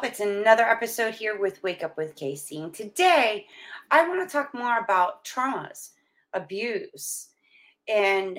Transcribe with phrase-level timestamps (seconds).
[0.00, 2.62] Well, it's another episode here with Wake Up with Casey.
[2.62, 3.46] And today
[3.90, 5.90] I want to talk more about traumas,
[6.34, 7.30] abuse,
[7.88, 8.38] and,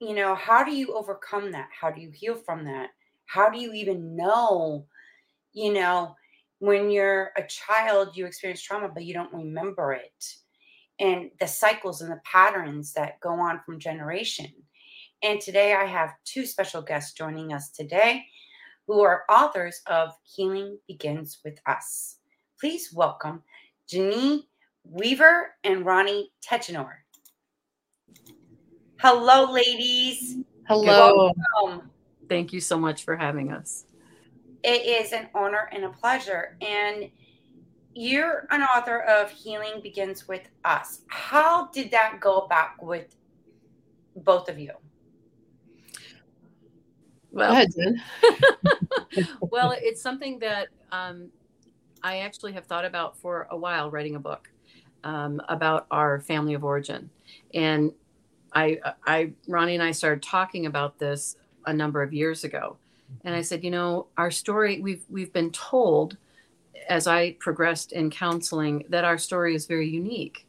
[0.00, 1.70] you know, how do you overcome that?
[1.72, 2.90] How do you heal from that?
[3.24, 4.84] How do you even know,
[5.54, 6.14] you know,
[6.58, 10.34] when you're a child, you experience trauma, but you don't remember it?
[11.00, 14.52] And the cycles and the patterns that go on from generation.
[15.22, 18.26] And today I have two special guests joining us today
[18.88, 22.16] who are authors of Healing Begins with Us.
[22.58, 23.42] Please welcome
[23.86, 24.40] Janine
[24.82, 27.04] Weaver and Ronnie Tichenor.
[28.98, 30.38] Hello, ladies.
[30.66, 31.32] Hello.
[31.60, 31.90] Welcome.
[32.30, 33.84] Thank you so much for having us.
[34.64, 36.56] It is an honor and a pleasure.
[36.62, 37.10] And
[37.94, 41.02] you're an author of Healing Begins with Us.
[41.08, 43.14] How did that go back with
[44.16, 44.72] both of you?
[47.38, 51.28] Well, ahead, well, it's something that um,
[52.02, 54.50] I actually have thought about for a while writing a book
[55.04, 57.10] um, about our family of origin.
[57.54, 57.92] And
[58.54, 61.36] I, I, Ronnie and I started talking about this
[61.66, 62.76] a number of years ago.
[63.24, 66.16] And I said, you know, our story, we've, we've been told
[66.88, 70.46] as I progressed in counseling that our story is very unique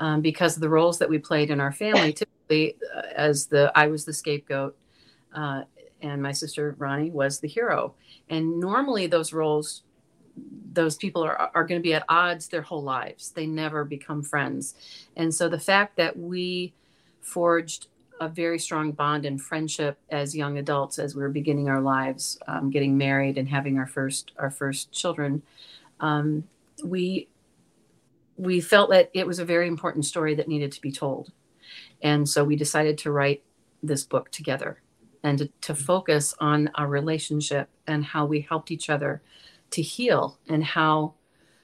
[0.00, 2.12] um, because of the roles that we played in our family.
[2.12, 4.76] Typically, uh, as the, I was the scapegoat.
[5.34, 5.62] Uh,
[6.02, 7.94] and my sister Ronnie was the hero.
[8.28, 9.82] And normally those roles,
[10.72, 13.30] those people are, are going to be at odds their whole lives.
[13.30, 14.74] They never become friends.
[15.16, 16.74] And so the fact that we
[17.20, 17.86] forged
[18.20, 22.38] a very strong bond and friendship as young adults as we were beginning our lives,
[22.46, 25.42] um, getting married and having our first our first children,
[26.00, 26.44] um,
[26.84, 27.28] we
[28.36, 31.32] we felt that it was a very important story that needed to be told,
[32.00, 33.42] and so we decided to write
[33.82, 34.81] this book together
[35.22, 39.22] and to, to focus on our relationship and how we helped each other
[39.70, 41.14] to heal and how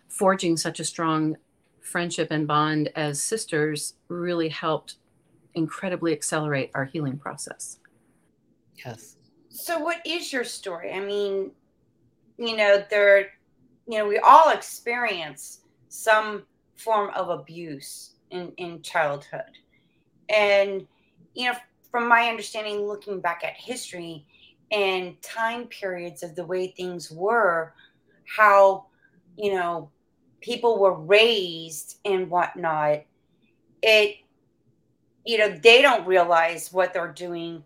[0.09, 1.37] forging such a strong
[1.81, 4.97] friendship and bond as sisters really helped
[5.55, 7.79] incredibly accelerate our healing process.
[8.85, 9.17] Yes.
[9.49, 10.93] So what is your story?
[10.93, 11.51] I mean,
[12.39, 13.31] you know, there
[13.89, 16.45] you know, we all experience some
[16.77, 19.59] form of abuse in in childhood.
[20.29, 20.87] And
[21.35, 21.57] you know,
[21.99, 24.25] from my understanding, looking back at history
[24.71, 27.75] and time periods of the way things were,
[28.25, 28.87] how,
[29.37, 29.91] you know,
[30.41, 33.03] people were raised and whatnot,
[33.83, 34.19] it,
[35.25, 37.65] you know, they don't realize what they're doing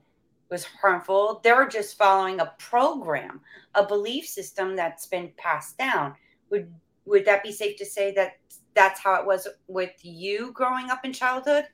[0.50, 1.42] was harmful.
[1.44, 3.42] They're just following a program,
[3.74, 6.14] a belief system that's been passed down.
[6.48, 6.72] Would
[7.04, 8.38] would that be safe to say that
[8.74, 11.66] that's how it was with you growing up in childhood?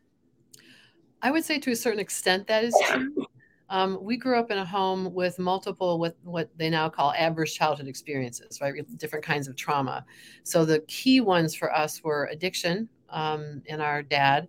[1.23, 3.27] I would say to a certain extent that is true.
[3.71, 7.53] Um, we grew up in a home with multiple, with what they now call adverse
[7.53, 8.75] childhood experiences, right?
[8.97, 10.07] Different kinds of trauma.
[10.43, 14.49] So the key ones for us were addiction um, in our dad,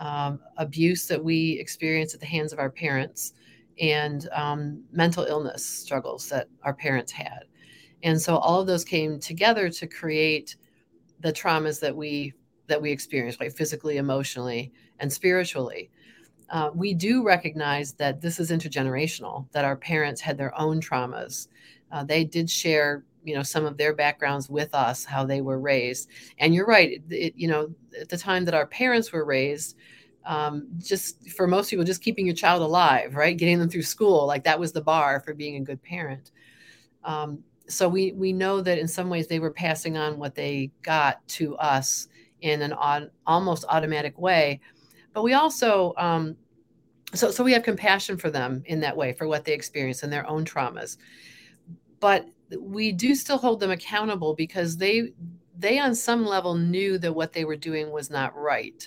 [0.00, 3.34] um, abuse that we experienced at the hands of our parents,
[3.80, 7.44] and um, mental illness struggles that our parents had.
[8.02, 10.56] And so all of those came together to create
[11.20, 12.32] the traumas that we
[12.66, 13.52] that we experienced, right?
[13.52, 15.90] Physically, emotionally, and spiritually
[16.50, 21.48] uh, we do recognize that this is intergenerational, that our parents had their own traumas.
[21.90, 25.58] Uh, they did share, you know, some of their backgrounds with us, how they were
[25.58, 26.08] raised.
[26.38, 29.76] And you're right, it, it, you know, at the time that our parents were raised,
[30.26, 34.26] um, just for most people, just keeping your child alive, right, getting them through school,
[34.26, 36.30] like that was the bar for being a good parent.
[37.04, 40.70] Um, so we we know that in some ways they were passing on what they
[40.82, 42.08] got to us
[42.40, 44.60] in an odd, almost automatic way
[45.14, 46.36] but we also um,
[47.14, 50.12] so so we have compassion for them in that way for what they experience and
[50.12, 50.98] their own traumas.
[52.00, 52.26] But
[52.60, 55.12] we do still hold them accountable because they
[55.56, 58.86] they on some level knew that what they were doing was not right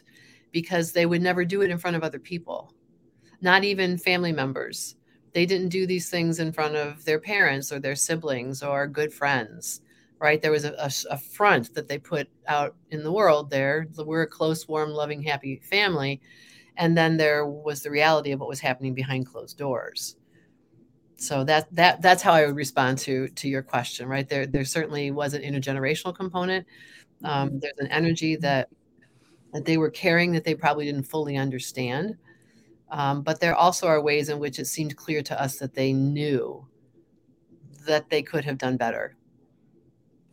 [0.51, 2.73] because they would never do it in front of other people
[3.41, 4.95] not even family members.
[5.33, 9.13] They didn't do these things in front of their parents or their siblings or good
[9.13, 9.81] friends
[10.19, 10.41] right?
[10.41, 14.23] There was a, a, a front that they put out in the world there we're
[14.23, 16.21] a close warm loving happy family.
[16.77, 20.15] And then there was the reality of what was happening behind closed doors.
[21.17, 24.27] So that that that's how i would respond to to your question right?
[24.27, 26.67] There there certainly was an intergenerational component.
[27.23, 27.59] Um, mm-hmm.
[27.59, 28.69] there's an energy that
[29.53, 32.15] that they were carrying that they probably didn't fully understand.
[32.89, 35.91] Um, but there also are ways in which it seemed clear to us that they
[35.91, 36.65] knew
[37.85, 39.17] that they could have done better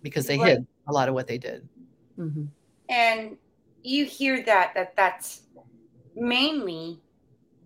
[0.05, 0.51] because they right.
[0.51, 1.69] hid a lot of what they did
[2.17, 2.45] mm-hmm.
[2.89, 3.37] and
[3.83, 5.43] you hear that that that's
[6.15, 7.01] mainly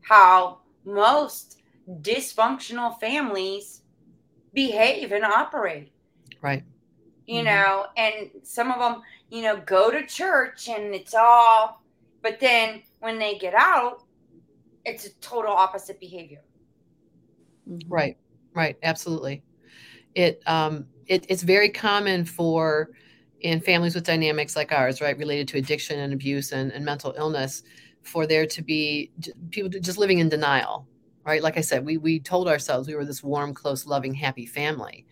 [0.01, 1.61] how most
[2.01, 3.83] dysfunctional families
[4.55, 5.93] behave and operate.
[6.41, 6.63] Right.
[7.27, 7.47] you mm-hmm.
[7.47, 11.83] know, and some of them, you know, go to church and it's all,
[12.23, 14.03] but then when they get out,
[14.85, 16.43] it's a total opposite behavior.
[17.69, 17.93] Mm-hmm.
[17.93, 18.17] Right,
[18.55, 19.43] right, absolutely.
[20.15, 22.91] It um, it, it's very common for
[23.41, 27.15] in families with dynamics like ours, right, related to addiction and abuse and, and mental
[27.17, 27.63] illness,
[28.03, 29.11] for there to be
[29.51, 30.87] people just living in denial,
[31.25, 31.43] right?
[31.43, 35.07] Like I said, we we told ourselves we were this warm, close, loving, happy family,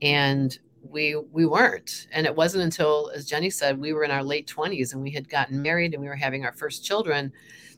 [0.00, 2.08] and we we weren't.
[2.12, 5.10] And it wasn't until, as Jenny said, we were in our late twenties and we
[5.10, 7.32] had gotten married and we were having our first children,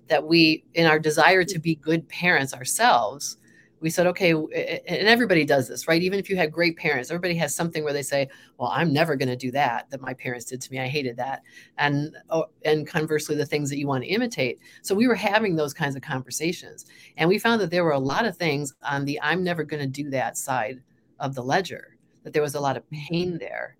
[0.08, 3.36] that we, in our desire to be good parents ourselves,
[3.84, 6.00] we said, okay, and everybody does this, right?
[6.00, 9.14] Even if you had great parents, everybody has something where they say, well, I'm never
[9.14, 10.80] going to do that, that my parents did to me.
[10.80, 11.42] I hated that.
[11.76, 14.58] And, oh, and conversely, the things that you want to imitate.
[14.80, 16.86] So we were having those kinds of conversations.
[17.18, 19.82] And we found that there were a lot of things on the I'm never going
[19.82, 20.80] to do that side
[21.20, 23.76] of the ledger, that there was a lot of pain there.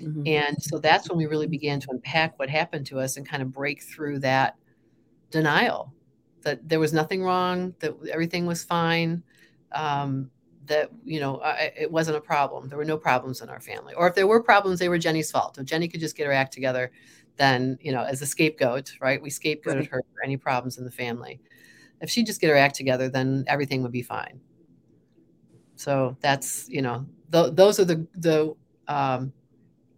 [0.00, 0.22] Mm-hmm.
[0.24, 3.42] And so that's when we really began to unpack what happened to us and kind
[3.42, 4.54] of break through that
[5.32, 5.92] denial
[6.42, 9.20] that there was nothing wrong, that everything was fine,
[9.72, 10.30] um,
[10.66, 12.68] that you know I, it wasn't a problem.
[12.68, 15.30] There were no problems in our family, or if there were problems, they were Jenny's
[15.30, 15.58] fault.
[15.58, 16.90] If Jenny could just get her act together,
[17.36, 19.20] then you know, as a scapegoat, right?
[19.20, 19.90] We scapegoated right.
[19.90, 21.40] her for any problems in the family.
[22.00, 24.40] If she just get her act together, then everything would be fine.
[25.76, 28.54] So that's you know, th- those are the the
[28.88, 29.32] um,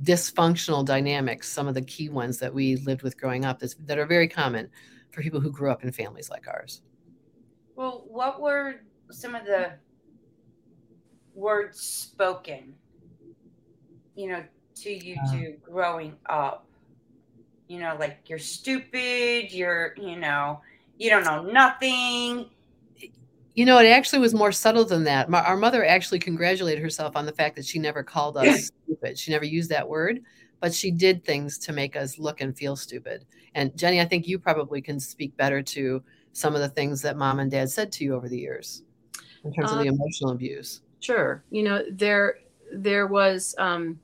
[0.02, 1.48] dysfunctional dynamics.
[1.48, 4.68] Some of the key ones that we lived with growing up that are very common
[5.10, 6.82] for people who grew up in families like ours.
[7.74, 8.76] Well, what were
[9.10, 9.72] some of the
[11.34, 12.74] words spoken,
[14.14, 14.44] you know,
[14.76, 16.66] to you uh, to growing up?
[17.68, 20.60] You know, like you're stupid, you're, you know,
[20.98, 22.50] you don't know nothing.
[23.54, 25.28] You know, it actually was more subtle than that.
[25.28, 29.18] My, our mother actually congratulated herself on the fact that she never called us stupid.
[29.18, 30.20] She never used that word,
[30.60, 33.24] but she did things to make us look and feel stupid.
[33.54, 36.02] And Jenny, I think you probably can speak better to
[36.32, 38.82] some of the things that mom and dad said to you over the years
[39.44, 40.80] in terms um, of the emotional abuse.
[41.00, 41.42] Sure.
[41.50, 42.38] You know, there
[42.72, 43.98] there was um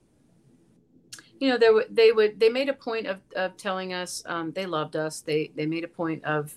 [1.38, 4.67] you know, there they would they made a point of, of telling us um, they
[4.67, 5.21] loved us.
[5.21, 6.56] They they made a point of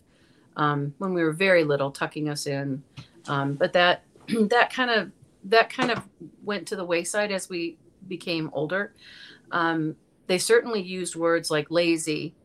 [0.56, 2.82] um, when we were very little tucking us in,
[3.28, 4.04] um, but that
[4.50, 5.12] that kind of
[5.46, 6.08] that kind of
[6.44, 7.78] went to the wayside as we
[8.08, 8.94] became older.
[9.52, 9.96] Um,
[10.28, 12.36] they certainly used words like lazy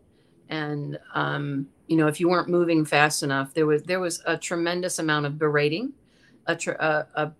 [0.49, 4.37] and um, you know if you weren't moving fast enough there was there was a
[4.37, 5.93] tremendous amount of berating
[6.47, 7.33] a, tr- a, a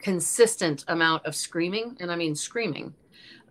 [0.00, 2.94] consistent amount of screaming and i mean screaming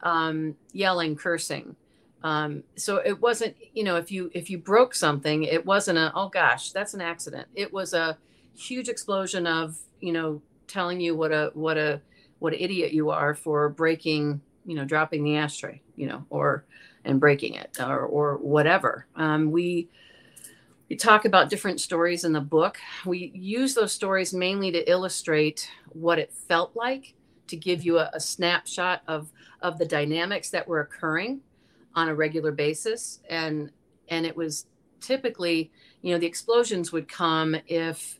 [0.04, 1.76] um, yelling cursing
[2.24, 6.12] um, so it wasn't you know if you if you broke something it wasn't a
[6.16, 8.18] oh gosh that's an accident it was a
[8.56, 12.00] huge explosion of you know telling you what a what a
[12.40, 16.66] what an idiot you are for breaking you know dropping the ashtray you know or
[17.06, 19.06] and breaking it or, or whatever.
[19.16, 19.90] Um, we
[20.90, 22.78] we talk about different stories in the book.
[23.06, 27.16] We use those stories mainly to illustrate what it felt like
[27.48, 31.42] to give you a, a snapshot of of the dynamics that were occurring
[31.96, 33.20] on a regular basis.
[33.30, 33.72] And
[34.10, 34.68] and it was
[35.02, 38.20] typically you know the explosions would come if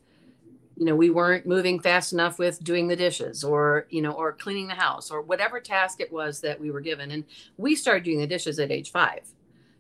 [0.76, 4.34] you know we weren't moving fast enough with doing the dishes or you know or
[4.34, 7.12] cleaning the house or whatever task it was that we were given.
[7.12, 7.26] And
[7.58, 9.22] we started doing the dishes at age five.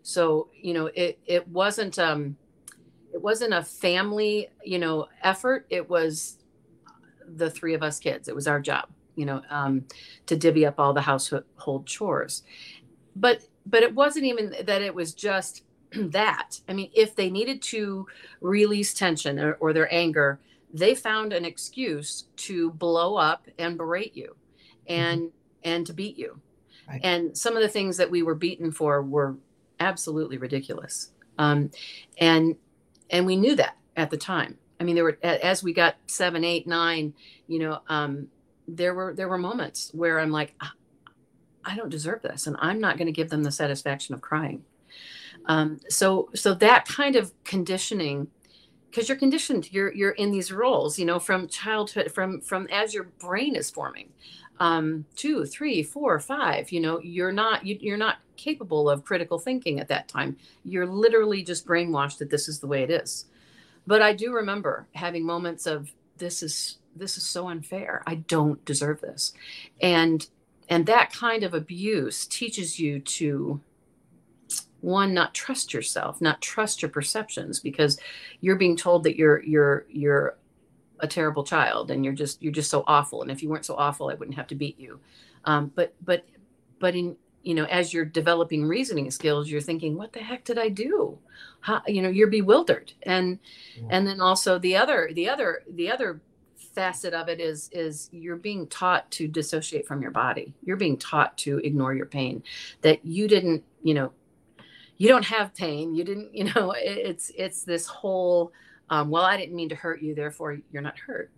[0.03, 2.37] So you know it it wasn't um
[3.25, 5.65] wasn't a family you know effort.
[5.71, 6.37] It was
[7.27, 8.27] the three of us kids.
[8.27, 9.83] It was our job you know um
[10.27, 12.43] to divvy up all the household chores.
[13.15, 16.59] But but it wasn't even that it was just that.
[16.69, 18.05] I mean if they needed to
[18.41, 20.39] release tension or, or their anger
[20.71, 24.35] they found an excuse to blow up and berate you
[24.87, 25.69] and mm-hmm.
[25.71, 26.39] and to beat you.
[26.87, 27.01] Right.
[27.03, 29.35] and some of the things that we were beaten for were
[29.79, 31.09] absolutely ridiculous.
[31.39, 31.71] Um,
[32.19, 32.55] and
[33.09, 34.57] and we knew that at the time.
[34.79, 37.13] I mean there were as we got seven eight nine
[37.47, 38.27] you know um,
[38.67, 40.73] there were there were moments where i'm like ah,
[41.63, 44.63] i don't deserve this and i'm not going to give them the satisfaction of crying.
[45.47, 48.27] Um, so so that kind of conditioning
[48.89, 52.93] because you're conditioned you're you're in these roles you know from childhood from from as
[52.93, 54.09] your brain is forming
[54.59, 59.39] um two three four five you know you're not you, you're not capable of critical
[59.39, 60.37] thinking at that time.
[60.63, 63.25] You're literally just brainwashed that this is the way it is.
[63.87, 68.03] But i do remember having moments of this is this is so unfair.
[68.07, 69.33] I don't deserve this.
[69.81, 70.27] And
[70.69, 73.61] and that kind of abuse teaches you to
[74.81, 77.97] one not trust yourself not trust your perceptions because
[78.41, 80.37] you're being told that you're you're you're
[80.99, 83.75] a terrible child and you're just you're just so awful and if you weren't so
[83.75, 84.99] awful i wouldn't have to beat you.
[85.45, 86.25] Um, but but
[86.79, 90.57] but in you know as you're developing reasoning skills you're thinking what the heck did
[90.57, 91.17] i do?
[91.61, 92.93] How, you know you're bewildered.
[93.03, 93.39] And
[93.75, 93.87] yeah.
[93.89, 96.21] and then also the other the other the other
[96.75, 100.53] facet of it is is you're being taught to dissociate from your body.
[100.63, 102.43] You're being taught to ignore your pain.
[102.81, 104.11] That you didn't you know
[104.97, 105.95] you don't have pain.
[105.95, 108.51] You didn't you know it's it's this whole
[108.89, 111.31] um, well i didn't mean to hurt you therefore you're not hurt.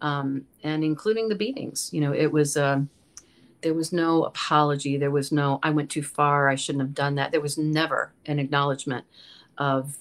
[0.00, 2.90] Um, and including the beatings you know it was um,
[3.62, 7.14] there was no apology there was no i went too far i shouldn't have done
[7.14, 7.32] that.
[7.32, 9.06] There was never an acknowledgement
[9.56, 9.96] of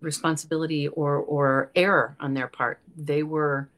[0.00, 2.80] responsibility or or error on their part.
[2.96, 3.68] They were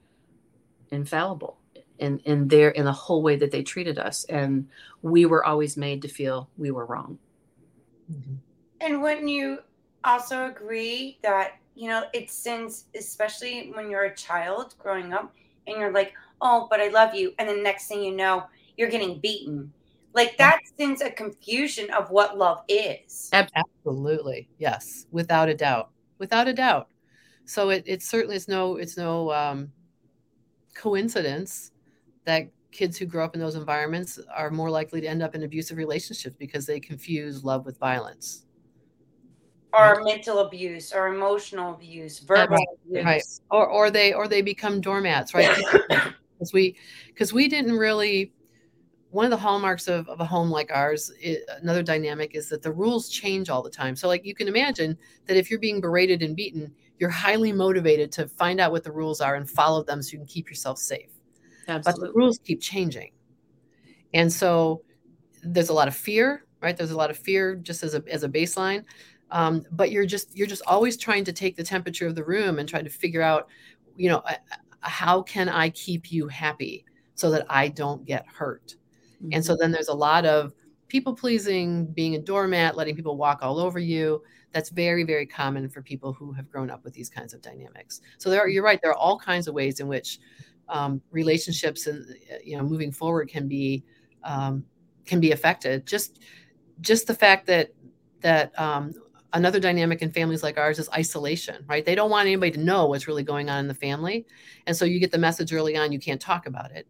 [0.90, 1.58] infallible
[1.99, 4.68] in in their in the whole way that they treated us and
[5.02, 7.18] we were always made to feel we were wrong.
[8.11, 8.34] Mm-hmm.
[8.80, 9.61] and wouldn't you
[10.04, 15.32] also agree that you know it sends especially when you're a child growing up
[15.66, 18.44] and you're like oh but i love you and then next thing you know
[18.76, 19.72] you're getting beaten.
[20.14, 23.30] Like that sends a confusion of what love is.
[23.32, 24.48] Absolutely.
[24.58, 25.06] Yes.
[25.10, 25.90] Without a doubt.
[26.18, 26.88] Without a doubt.
[27.44, 29.72] So it, it certainly is no, it's no um,
[30.74, 31.72] coincidence
[32.24, 35.42] that kids who grow up in those environments are more likely to end up in
[35.42, 38.46] abusive relationships because they confuse love with violence
[39.72, 40.04] or right.
[40.04, 43.04] mental abuse or emotional abuse verbal abuse.
[43.04, 43.22] right.
[43.50, 45.56] Or or they or they become doormats right?
[45.88, 46.76] Because we
[47.08, 48.32] because we didn't really
[49.10, 52.62] one of the hallmarks of, of a home like ours it, another dynamic is that
[52.62, 53.94] the rules change all the time.
[53.94, 58.12] So like you can imagine that if you're being berated and beaten you're highly motivated
[58.12, 60.78] to find out what the rules are and follow them so you can keep yourself
[60.78, 61.10] safe.
[61.68, 62.08] Absolutely.
[62.08, 63.12] but the rules keep changing.
[64.14, 64.82] And so
[65.42, 66.76] there's a lot of fear right?
[66.76, 68.84] There's a lot of fear just as a, as a baseline
[69.32, 72.60] um, but you're just you're just always trying to take the temperature of the room
[72.60, 73.48] and try to figure out
[73.96, 74.22] you know
[74.80, 76.84] how can i keep you happy
[77.14, 78.76] so that i don't get hurt
[79.22, 79.34] Mm-hmm.
[79.34, 80.52] And so then there's a lot of
[80.88, 84.22] people pleasing, being a doormat, letting people walk all over you.
[84.52, 88.00] That's very, very common for people who have grown up with these kinds of dynamics.
[88.18, 88.80] So there, are, you're right.
[88.82, 90.18] There are all kinds of ways in which
[90.68, 93.84] um, relationships and uh, you know moving forward can be
[94.24, 94.64] um,
[95.06, 95.86] can be affected.
[95.86, 96.20] Just
[96.80, 97.72] just the fact that
[98.20, 98.92] that um,
[99.32, 101.84] another dynamic in families like ours is isolation, right?
[101.84, 104.26] They don't want anybody to know what's really going on in the family,
[104.66, 106.86] and so you get the message early on you can't talk about it.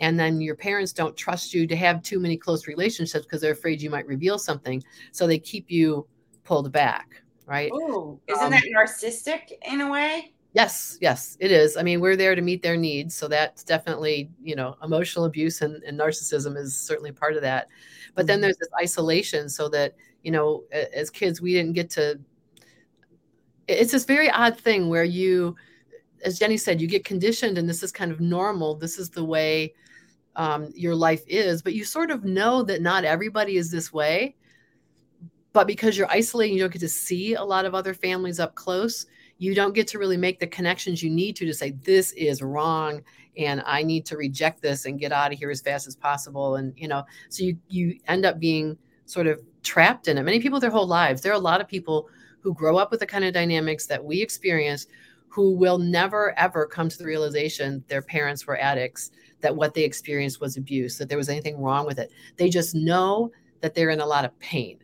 [0.00, 3.52] And then your parents don't trust you to have too many close relationships because they're
[3.52, 4.82] afraid you might reveal something.
[5.12, 6.06] So they keep you
[6.42, 7.70] pulled back right?
[7.74, 10.32] Oh isn't um, that narcissistic in a way?
[10.52, 11.76] Yes yes it is.
[11.76, 13.14] I mean we're there to meet their needs.
[13.14, 17.68] So that's definitely you know emotional abuse and, and narcissism is certainly part of that.
[18.14, 18.26] But mm-hmm.
[18.28, 22.18] then there's this isolation so that you know as kids we didn't get to
[23.68, 25.54] it's this very odd thing where you
[26.24, 29.24] as jenny said you get conditioned and this is kind of normal this is the
[29.24, 29.72] way
[30.36, 34.36] um, your life is, but you sort of know that not everybody is this way.
[35.52, 38.54] But because you're isolating, you don't get to see a lot of other families up
[38.54, 39.06] close.
[39.38, 42.42] You don't get to really make the connections you need to to say, this is
[42.42, 43.02] wrong
[43.36, 46.56] and I need to reject this and get out of here as fast as possible.
[46.56, 50.22] And, you know, so you, you end up being sort of trapped in it.
[50.22, 51.22] Many people their whole lives.
[51.22, 52.08] There are a lot of people
[52.40, 54.86] who grow up with the kind of dynamics that we experience
[55.28, 59.84] who will never ever come to the realization their parents were addicts that what they
[59.84, 62.10] experienced was abuse, that there was anything wrong with it.
[62.36, 64.78] They just know that they're in a lot of pain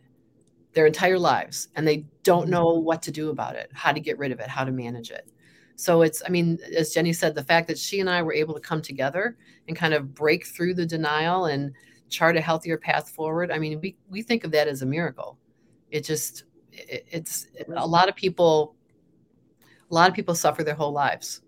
[0.73, 2.51] their entire lives and they don't mm-hmm.
[2.51, 5.09] know what to do about it, how to get rid of it, how to manage
[5.09, 5.27] it.
[5.75, 8.53] So it's, I mean, as Jenny said, the fact that she and I were able
[8.53, 11.73] to come together and kind of break through the denial and
[12.09, 13.51] chart a healthier path forward.
[13.51, 15.37] I mean, we, we think of that as a miracle.
[15.91, 18.75] It just, it, it's a lot of people,
[19.89, 21.41] a lot of people suffer their whole lives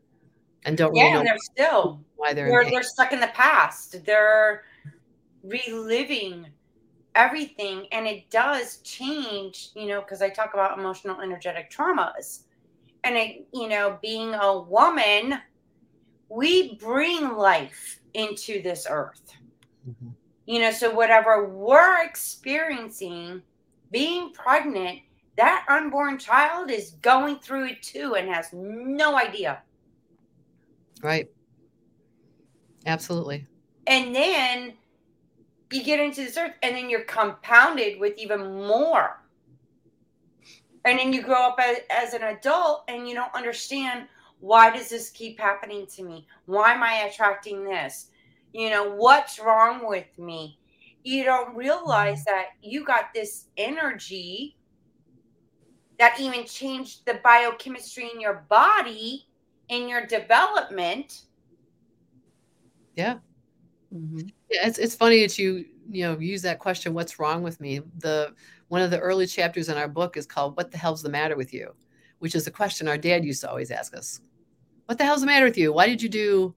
[0.66, 4.04] and don't yeah, really know they're still why they're they're, they're stuck in the past.
[4.06, 4.64] They're
[5.44, 6.48] reliving
[7.16, 9.70] everything, and it does change.
[9.76, 12.44] You know, because I talk about emotional energetic traumas,
[13.04, 15.40] and it, you know, being a woman,
[16.30, 19.34] we bring life into this earth.
[19.90, 20.10] Mm-hmm.
[20.50, 23.44] You know, so whatever we're experiencing,
[23.92, 25.02] being pregnant,
[25.38, 29.62] that unborn child is going through it too and has no idea.
[31.04, 31.30] Right.
[32.88, 33.46] Absolutely.
[33.86, 34.74] And then
[35.72, 39.22] you get into this earth and then you're compounded with even more.
[40.84, 44.08] And then you grow up as, as an adult and you don't understand
[44.40, 46.26] why does this keep happening to me?
[46.48, 48.09] Why am I attracting this?
[48.54, 50.60] You know, what's wrong with me?
[51.04, 54.58] You don't realize that you got this energy
[55.98, 59.28] that even changed the biochemistry in your body
[59.70, 61.24] in your development.
[62.96, 63.20] Yeah.
[63.94, 64.28] Mm-hmm.
[64.52, 67.82] Yeah, it's it's funny that you you know use that question what's wrong with me
[67.98, 68.36] the
[68.68, 71.36] one of the early chapters in our book is called what the hell's the matter
[71.36, 71.74] with you
[72.20, 74.22] which is a question our dad used to always ask us
[74.86, 76.54] what the hell's the matter with you why did you do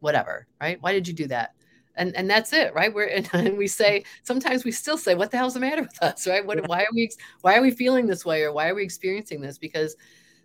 [0.00, 0.78] whatever right?
[0.80, 1.54] Why did you do that?
[1.96, 2.92] And and that's it right?
[2.92, 6.02] We're and, and we say sometimes we still say what the hell's the matter with
[6.02, 6.26] us?
[6.26, 6.44] Right?
[6.44, 7.10] What why are we
[7.42, 9.58] why are we feeling this way or why are we experiencing this?
[9.58, 9.96] Because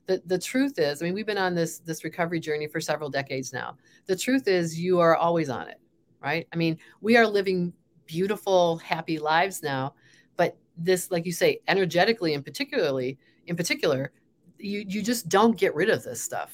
[0.08, 3.10] the, the truth is i mean we've been on this this recovery journey for several
[3.10, 3.78] decades now.
[4.08, 5.80] The truth is you are always on it
[6.22, 6.48] right?
[6.54, 7.74] I mean we are living
[8.06, 9.94] beautiful happy lives now
[10.36, 13.18] but this like you say energetically and particularly
[13.48, 14.12] in particular
[14.58, 16.54] you you just don't get rid of this stuff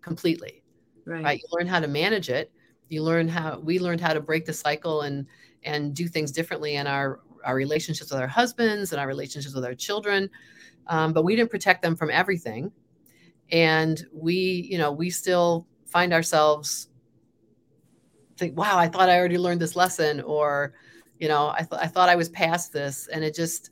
[0.00, 0.61] completely
[1.04, 1.40] right, right?
[1.40, 2.50] you learn how to manage it.
[2.88, 5.26] You learn how we learned how to break the cycle and
[5.64, 9.64] and do things differently in our our relationships with our husbands and our relationships with
[9.64, 10.30] our children.
[10.86, 12.72] Um, but we didn't protect them from everything.
[13.50, 16.88] And we you know we still find ourselves
[18.38, 20.72] think wow i thought i already learned this lesson or
[21.20, 23.08] you know i, th- I thought i was past this.
[23.08, 23.70] And it just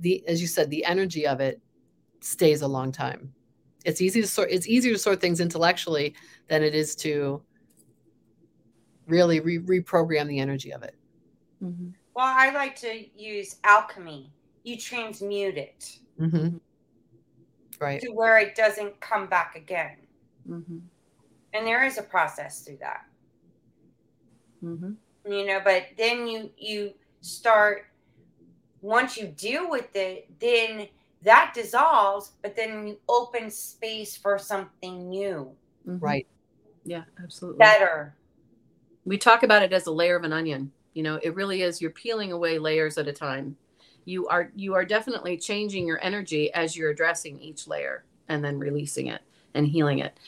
[0.00, 1.60] the as you said the energy of it
[2.20, 3.32] stays a long time
[3.84, 6.14] it's easy to sort it's easier to sort things intellectually
[6.48, 7.42] than it is to
[9.06, 10.94] really re- reprogram the energy of it.
[11.62, 11.88] Mm-hmm.
[12.14, 14.32] Well, I like to use alchemy.
[14.62, 15.98] You transmute it.
[16.20, 16.56] Mm-hmm.
[17.80, 18.00] Right.
[18.00, 19.96] To where it doesn't come back again.
[20.48, 20.78] Mm-hmm.
[21.52, 23.04] And there is a process through that.
[24.64, 24.92] Mm-hmm.
[25.30, 27.86] You know, but then you you start
[28.80, 30.88] once you deal with it, then
[31.24, 35.50] that dissolves, but then you open space for something new.
[35.86, 36.04] Mm-hmm.
[36.04, 36.26] Right.
[36.84, 37.58] Yeah, absolutely.
[37.58, 38.14] Better
[39.04, 41.80] we talk about it as a layer of an onion you know it really is
[41.80, 43.56] you're peeling away layers at a time
[44.04, 48.58] you are you are definitely changing your energy as you're addressing each layer and then
[48.58, 49.22] releasing it
[49.54, 50.18] and healing it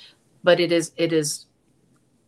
[0.45, 1.47] but it is it is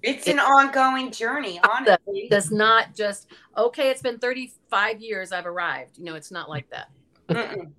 [0.03, 5.47] it's it, an ongoing journey honestly does not just okay it's been 35 years i've
[5.47, 6.91] arrived you know it's not like that
[7.29, 7.71] Mm-mm.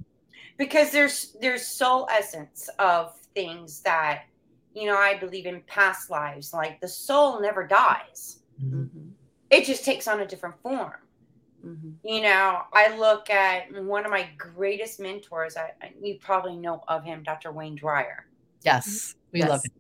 [0.60, 4.26] Because there's there's soul essence of things that
[4.76, 9.10] you know i believe in past lives like the soul never dies Mm-hmm.
[9.50, 10.94] It just takes on a different form.
[11.66, 12.08] Mm-hmm.
[12.08, 15.58] You know, I look at one of my greatest mentors.
[15.58, 17.52] I, I, you probably know of him, Dr.
[17.52, 18.26] Wayne Dyer.
[18.64, 19.50] Yes, we yes.
[19.50, 19.72] love him.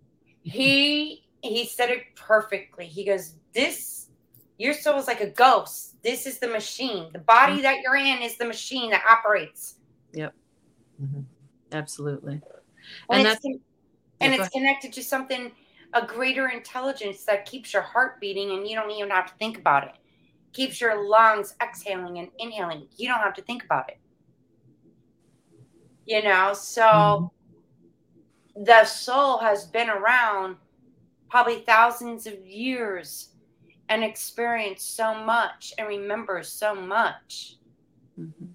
[0.43, 2.85] He he said it perfectly.
[2.85, 4.07] He goes, "This
[4.57, 6.01] your soul is like a ghost.
[6.03, 7.09] This is the machine.
[7.13, 7.61] The body mm-hmm.
[7.63, 9.75] that you're in is the machine that operates."
[10.13, 10.33] Yep.
[11.01, 11.21] Mm-hmm.
[11.71, 12.41] Absolutely.
[13.09, 13.45] And, and that's
[14.21, 15.51] and it's connected to something
[15.93, 19.57] a greater intelligence that keeps your heart beating and you don't even have to think
[19.57, 19.93] about it.
[20.53, 22.87] Keeps your lungs exhaling and inhaling.
[22.97, 23.99] You don't have to think about it.
[26.05, 28.63] You know, so mm-hmm.
[28.63, 30.57] the soul has been around
[31.29, 33.29] probably thousands of years
[33.89, 37.57] and experienced so much and remembers so much.
[38.19, 38.45] Mm-hmm.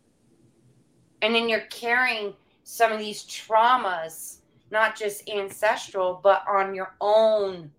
[1.25, 2.35] And then you're carrying
[2.65, 7.71] some of these traumas not just ancestral, but on your own,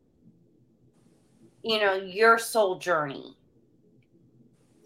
[1.61, 3.37] you know, your soul journey.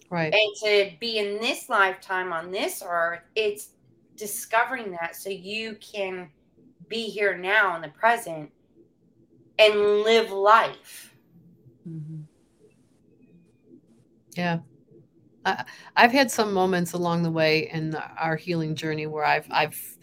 [0.10, 0.34] Right.
[0.34, 3.70] And to be in this lifetime on this earth, it's
[4.18, 6.30] discovering that so you can
[6.90, 8.52] be here now in the present
[9.58, 11.16] and live life.
[11.88, 12.24] Mm-hmm.
[14.36, 14.60] Yeah.
[15.46, 15.64] I,
[15.96, 19.98] I've had some moments along the way in our healing journey where I've I've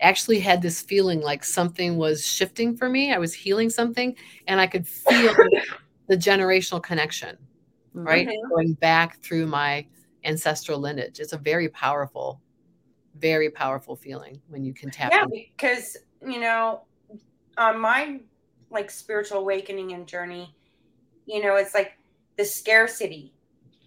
[0.00, 3.12] actually had this feeling like something was shifting for me.
[3.12, 4.14] I was healing something
[4.46, 5.34] and I could feel
[6.08, 7.36] the generational connection,
[7.94, 8.28] right?
[8.28, 8.50] Mm-hmm.
[8.50, 9.86] Going back through my
[10.24, 11.20] ancestral lineage.
[11.20, 12.40] It's a very powerful,
[13.16, 15.12] very powerful feeling when you can tap.
[15.12, 15.30] Yeah, in.
[15.30, 16.82] because, you know,
[17.56, 18.20] on my
[18.70, 20.54] like spiritual awakening and journey,
[21.26, 21.92] you know, it's like
[22.36, 23.32] the scarcity,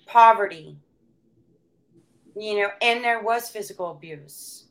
[0.06, 0.78] poverty,
[2.39, 4.67] you know, and there was physical abuse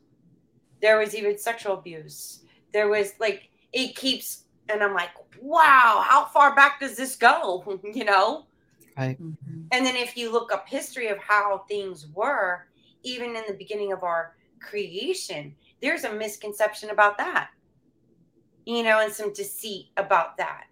[0.81, 2.41] there was even sexual abuse.
[2.73, 7.79] There was like it keeps, and I'm like, wow, how far back does this go?
[7.93, 8.45] you know.
[8.97, 9.21] Right.
[9.21, 9.61] Mm-hmm.
[9.71, 12.67] And then if you look up history of how things were,
[13.03, 17.49] even in the beginning of our creation, there's a misconception about that.
[18.65, 20.65] You know, and some deceit about that.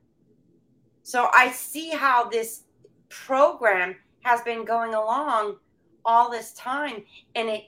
[1.04, 2.64] So I see how this
[3.10, 5.58] program has been going along
[6.06, 7.04] all this time
[7.36, 7.66] and it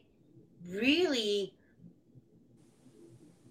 [0.70, 1.54] really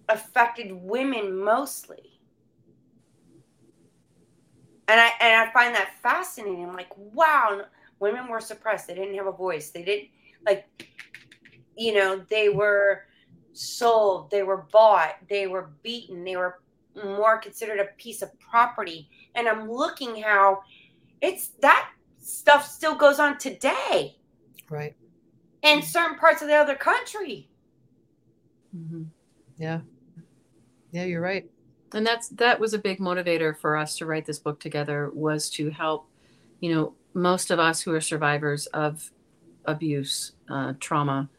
[0.09, 2.19] affected women mostly.
[4.89, 6.63] And I and I find that fascinating.
[6.63, 7.63] I'm like, wow,
[7.99, 8.87] women were suppressed.
[8.87, 9.69] They didn't have a voice.
[9.71, 10.09] They didn't
[10.45, 10.65] like
[11.77, 13.03] you know, they were
[13.53, 16.59] sold, they were bought, they were beaten, they were
[17.05, 19.09] more considered a piece of property.
[19.35, 20.63] And I'm looking how
[21.21, 24.17] it's that stuff still goes on today.
[24.69, 24.95] Right.
[25.61, 27.49] In certain parts of the other country.
[28.75, 29.03] Mm-hmm.
[29.57, 29.79] Yeah.
[30.91, 31.49] Yeah, you're right.
[31.93, 35.49] And that's that was a big motivator for us to write this book together was
[35.51, 36.09] to help,
[36.59, 39.09] you know, most of us who are survivors of
[39.65, 41.29] abuse, uh, trauma,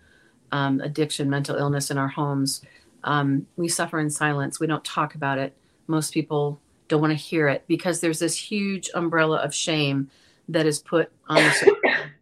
[0.53, 2.63] um, addiction, mental illness in our homes,
[3.05, 4.59] um, we suffer in silence.
[4.59, 5.57] We don't talk about it.
[5.87, 10.11] Most people don't want to hear it because there's this huge umbrella of shame
[10.49, 11.77] that is put on the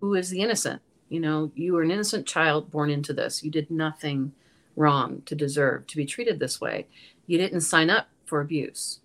[0.00, 0.82] who is the innocent.
[1.08, 3.42] You know, you were an innocent child born into this.
[3.42, 4.32] You did nothing
[4.76, 6.86] wrong to deserve to be treated this way.
[7.26, 9.00] You didn't sign up for abuse,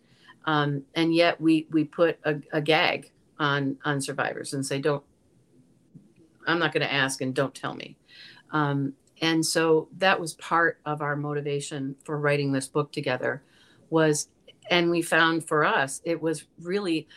[0.45, 5.03] um, and yet we we put a, a gag on on survivors and say, "Don't."
[6.45, 7.95] I'm not going to ask, and don't tell me.
[8.51, 13.41] Um, and so that was part of our motivation for writing this book together
[13.89, 14.27] was
[14.69, 17.08] and we found for us it was really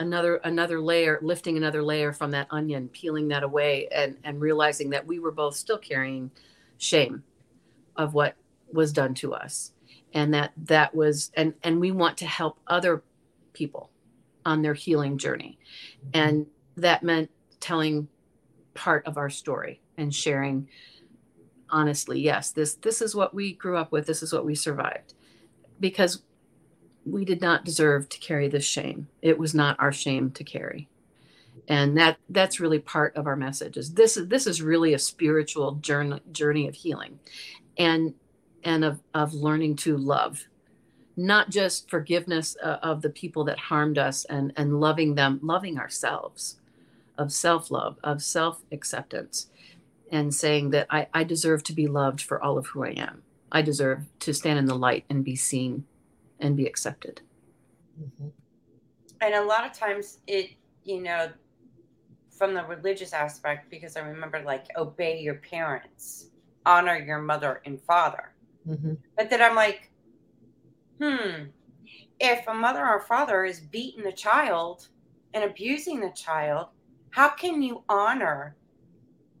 [0.00, 4.90] another another layer lifting another layer from that onion peeling that away and and realizing
[4.90, 6.30] that we were both still carrying
[6.78, 7.22] shame
[7.96, 8.34] of what
[8.72, 9.72] was done to us.
[10.14, 13.02] And that that was and and we want to help other
[13.52, 13.90] people
[14.44, 15.58] on their healing journey.
[16.14, 18.08] And that meant telling
[18.74, 20.68] part of our story and sharing
[21.68, 25.14] honestly yes this this is what we grew up with this is what we survived.
[25.78, 26.22] Because
[27.04, 30.88] we did not deserve to carry this shame it was not our shame to carry
[31.68, 34.98] and that that's really part of our message is this is this is really a
[34.98, 37.18] spiritual journey journey of healing
[37.78, 38.14] and
[38.64, 40.46] and of of learning to love
[41.16, 45.78] not just forgiveness uh, of the people that harmed us and and loving them loving
[45.78, 46.60] ourselves
[47.18, 49.48] of self-love of self-acceptance
[50.10, 53.22] and saying that I, I deserve to be loved for all of who I am.
[53.52, 55.84] I deserve to stand in the light and be seen
[56.40, 57.20] and be accepted.
[58.00, 58.28] Mm-hmm.
[59.20, 60.50] And a lot of times it,
[60.84, 61.30] you know,
[62.30, 66.30] from the religious aspect, because I remember like obey your parents,
[66.64, 68.32] honor your mother and father.
[68.66, 68.94] Mm-hmm.
[69.16, 69.90] But then I'm like,
[71.00, 71.44] hmm,
[72.18, 74.88] if a mother or father is beating the child
[75.34, 76.68] and abusing the child,
[77.10, 78.56] how can you honor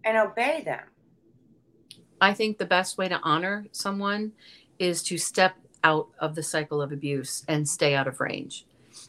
[0.04, 0.82] and obey them.
[2.20, 4.32] I think the best way to honor someone
[4.78, 8.66] is to step out of the cycle of abuse and stay out of range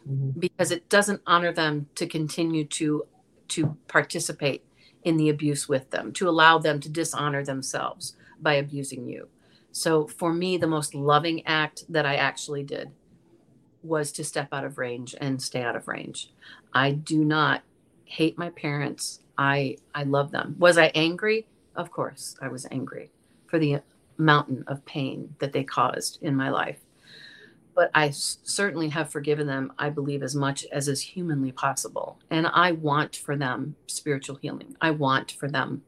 [0.07, 0.39] mm-hmm.
[0.39, 3.05] because it doesn't honor them to continue to
[3.47, 4.63] to participate
[5.03, 9.27] in the abuse with them to allow them to dishonor themselves by abusing you
[9.71, 12.91] so for me the most loving act that i actually did
[13.83, 16.31] was to step out of range and stay out of range
[16.73, 17.61] i do not
[18.05, 20.55] hate my parents I I love them.
[20.59, 21.47] Was I angry?
[21.75, 23.09] Of course, I was angry
[23.47, 23.79] for the
[24.21, 26.79] mountain of pain that they caused in my life.
[27.73, 32.19] But I certainly have forgiven them, I believe, as much as is humanly possible.
[32.29, 34.75] And I want for them spiritual healing.
[34.81, 35.83] I want for them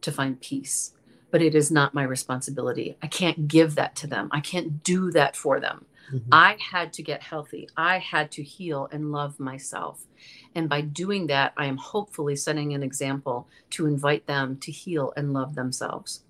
[0.00, 0.94] to find peace.
[1.30, 2.96] But it is not my responsibility.
[3.02, 4.28] I can't give that to them.
[4.32, 5.86] I can't do that for them.
[6.12, 6.28] Mm-hmm.
[6.30, 7.68] I had to get healthy.
[7.76, 10.06] I had to heal and love myself.
[10.54, 15.12] And by doing that, I am hopefully setting an example to invite them to heal
[15.16, 16.22] and love themselves.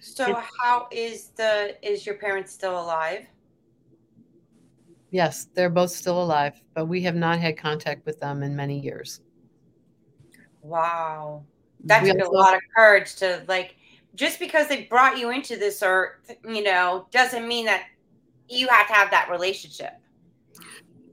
[0.00, 3.26] So how is the is your parents still alive?
[5.10, 8.78] Yes, they're both still alive, but we have not had contact with them in many
[8.78, 9.20] years.
[10.60, 11.44] Wow.
[11.84, 13.76] That took a lot of courage to like
[14.14, 17.84] just because they brought you into this or you know doesn't mean that
[18.48, 19.92] you have to have that relationship.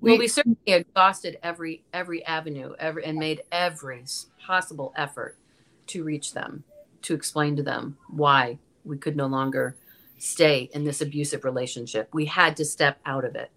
[0.02, 4.04] We, well, we certainly exhausted every every avenue, every and made every
[4.46, 5.38] possible effort
[5.88, 6.64] to reach them,
[7.04, 9.76] to explain to them why we could no longer
[10.18, 12.10] stay in this abusive relationship.
[12.14, 13.52] We had to step out of it,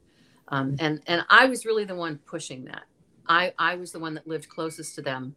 [0.48, 2.84] um, and and I was really the one pushing that.
[3.28, 5.34] I I was the one that lived closest to them,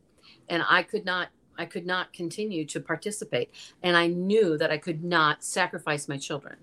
[0.49, 3.51] and I could not I could not continue to participate,
[3.83, 6.57] and I knew that I could not sacrifice my children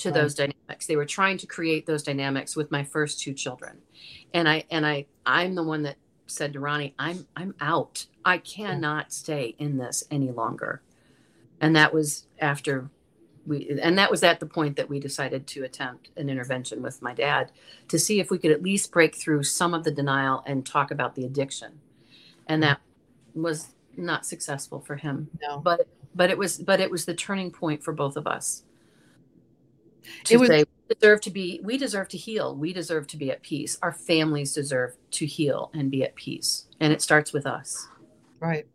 [0.00, 0.14] to right.
[0.14, 0.86] those dynamics.
[0.86, 3.78] They were trying to create those dynamics with my first two children.
[4.34, 8.06] And I and I I'm the one that said to Ronnie, I'm I'm out.
[8.24, 10.82] I cannot stay in this any longer.
[11.60, 12.90] And that was after
[13.46, 17.00] we and that was at the point that we decided to attempt an intervention with
[17.00, 17.50] my dad
[17.88, 20.90] to see if we could at least break through some of the denial and talk
[20.90, 21.80] about the addiction.
[22.46, 22.80] And that
[23.34, 25.30] was not successful for him.
[25.42, 25.58] No.
[25.58, 28.64] But but it was but it was the turning point for both of us
[30.24, 33.16] to it was, say we deserve to be we deserve to heal we deserve to
[33.16, 37.32] be at peace our families deserve to heal and be at peace and it starts
[37.32, 37.88] with us
[38.40, 38.66] right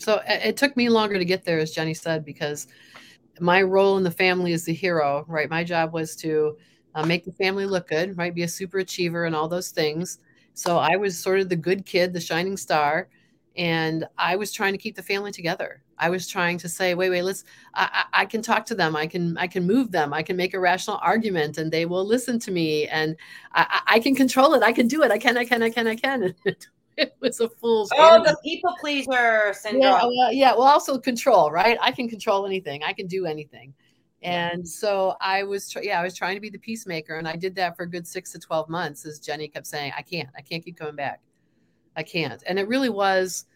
[0.00, 2.66] so it took me longer to get there as jenny said because
[3.40, 5.48] my role in the family is the hero right?
[5.48, 6.56] My job was to
[6.94, 8.34] uh, make the family look good right?
[8.34, 10.18] Be a super achiever and all those things.
[10.54, 13.08] So i was sort of the good kid the shining star
[13.56, 15.82] and i was trying to keep the family together.
[15.98, 18.96] I was trying to say wait wait let's I, I, can talk to them.
[18.96, 20.12] I can i can move them.
[20.12, 23.16] I can make a rational argument and they will listen to me and
[23.54, 24.62] i, I can control it.
[24.62, 25.10] I can do it.
[25.10, 26.34] I can i can i can i can
[26.96, 31.50] it was a fool's oh the people pleaser syndrome yeah well, yeah well also control
[31.50, 33.72] right i can control anything i can do anything
[34.22, 37.54] and so I was, yeah, I was trying to be the peacemaker, and I did
[37.56, 39.06] that for a good six to twelve months.
[39.06, 41.20] As Jenny kept saying, I can't, I can't keep coming back,
[41.96, 42.42] I can't.
[42.46, 43.46] And it really was,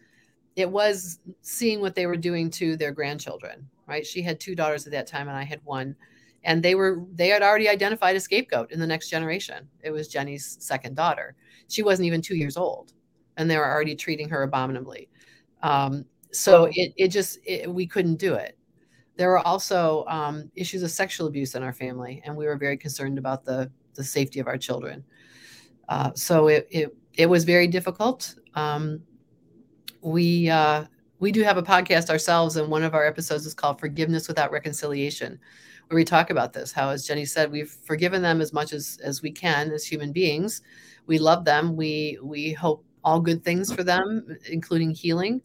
[0.55, 3.67] it was seeing what they were doing to their grandchildren.
[3.87, 4.05] Right?
[4.05, 5.95] She had two daughters at that time, and I had one,
[6.43, 9.67] and they were they had already identified a scapegoat in the next generation.
[9.83, 11.35] It was Jenny's second daughter.
[11.67, 12.93] She wasn't even two years old,
[13.37, 15.09] and they were already treating her abominably.
[15.63, 18.57] Um, so it it just it, we couldn't do it
[19.17, 22.77] there were also um, issues of sexual abuse in our family, and we were very
[22.77, 25.03] concerned about the the safety of our children.
[25.87, 28.35] Uh, so it, it it was very difficult.
[28.55, 29.01] Um,
[30.01, 30.85] we uh,
[31.19, 34.51] we do have a podcast ourselves, and one of our episodes is called "Forgiveness Without
[34.51, 35.39] Reconciliation,"
[35.87, 36.71] where we talk about this.
[36.71, 40.11] How, as Jenny said, we've forgiven them as much as as we can as human
[40.11, 40.61] beings.
[41.07, 41.75] We love them.
[41.77, 45.41] We we hope all good things for them, including healing.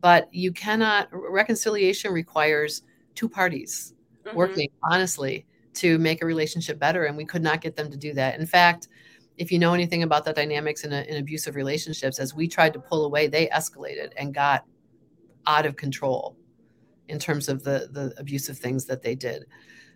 [0.00, 2.82] But you cannot reconciliation requires
[3.14, 4.36] two parties mm-hmm.
[4.36, 8.12] working honestly to make a relationship better and we could not get them to do
[8.14, 8.88] that in fact
[9.36, 12.72] if you know anything about the dynamics in, a, in abusive relationships as we tried
[12.72, 14.64] to pull away they escalated and got
[15.46, 16.36] out of control
[17.08, 19.44] in terms of the the abusive things that they did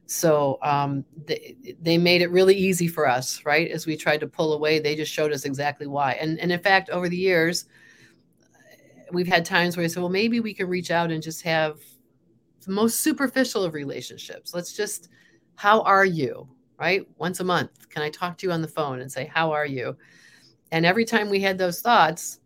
[0.06, 4.26] so um, they, they made it really easy for us right as we tried to
[4.26, 7.66] pull away they just showed us exactly why and, and in fact over the years
[9.12, 11.78] we've had times where we said well maybe we can reach out and just have
[12.64, 14.54] the most superficial of relationships.
[14.54, 15.08] Let's just,
[15.56, 16.48] how are you?
[16.78, 17.06] Right?
[17.18, 19.66] Once a month, can I talk to you on the phone and say, how are
[19.66, 19.96] you?
[20.72, 22.40] And every time we had those thoughts,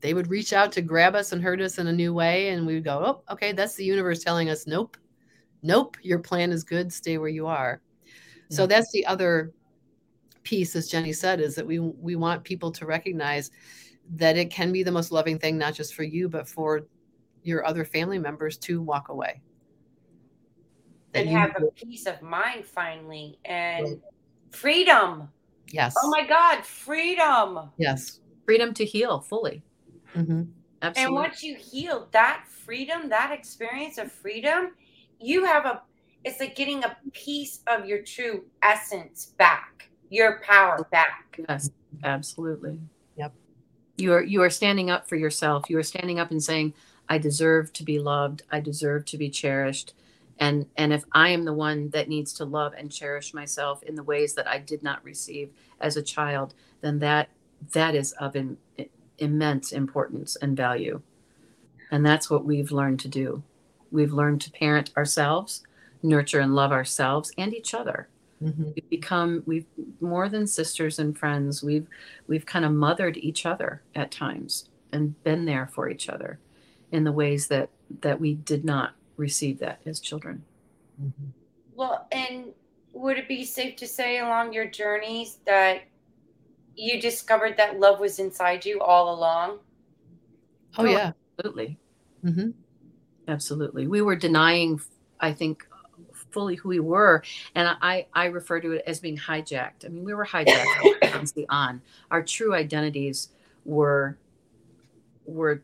[0.00, 2.50] they would reach out to grab us and hurt us in a new way.
[2.50, 4.96] And we would go, oh, okay, that's the universe telling us, nope,
[5.62, 6.92] nope, your plan is good.
[6.92, 7.80] Stay where you are.
[8.48, 8.56] Yeah.
[8.56, 9.52] So that's the other
[10.42, 13.50] piece, as Jenny said, is that we we want people to recognize
[14.14, 16.86] that it can be the most loving thing, not just for you, but for
[17.42, 19.42] your other family members to walk away.
[21.14, 24.00] and have a peace of mind finally and right.
[24.50, 25.28] freedom.
[25.70, 25.94] Yes.
[26.02, 27.70] Oh my God, freedom.
[27.76, 28.20] Yes.
[28.46, 29.62] Freedom to heal fully.
[30.14, 30.42] Mm-hmm.
[30.80, 31.04] Absolutely.
[31.04, 34.72] And once you heal that freedom, that experience of freedom,
[35.20, 35.82] you have a,
[36.24, 41.40] it's like getting a piece of your true essence back, your power back.
[41.48, 41.70] Yes,
[42.04, 42.78] absolutely.
[43.16, 43.32] Yep.
[43.96, 45.68] You are, you are standing up for yourself.
[45.68, 46.74] You are standing up and saying,
[47.08, 48.42] I deserve to be loved.
[48.50, 49.94] I deserve to be cherished.
[50.38, 53.96] And, and if I am the one that needs to love and cherish myself in
[53.96, 55.50] the ways that I did not receive
[55.80, 57.28] as a child, then that
[57.72, 58.56] that is of in,
[59.18, 61.00] immense importance and value.
[61.90, 63.42] And that's what we've learned to do.
[63.90, 65.62] We've learned to parent ourselves,
[66.02, 68.08] nurture and love ourselves and each other.
[68.42, 68.70] Mm-hmm.
[68.74, 69.66] We've become we've
[70.00, 71.62] more than sisters and friends.
[71.62, 71.86] We've
[72.26, 76.38] we've kind of mothered each other at times and been there for each other
[76.92, 77.70] in the ways that
[78.00, 80.44] that we did not receive that as children.
[81.02, 81.30] Mm-hmm.
[81.74, 82.46] Well, and
[82.92, 85.82] would it be safe to say along your journeys that
[86.74, 89.58] you discovered that love was inside you all along?
[90.76, 91.78] Oh, yeah, absolutely.
[92.24, 92.50] Mm-hmm.
[93.28, 93.86] Absolutely.
[93.86, 94.80] We were denying,
[95.20, 95.66] I think,
[96.30, 97.22] fully who we were,
[97.54, 99.84] and I I refer to it as being hijacked.
[99.84, 101.82] I mean, we were hijacked on.
[102.10, 103.28] Our true identities
[103.64, 104.16] were
[105.26, 105.62] were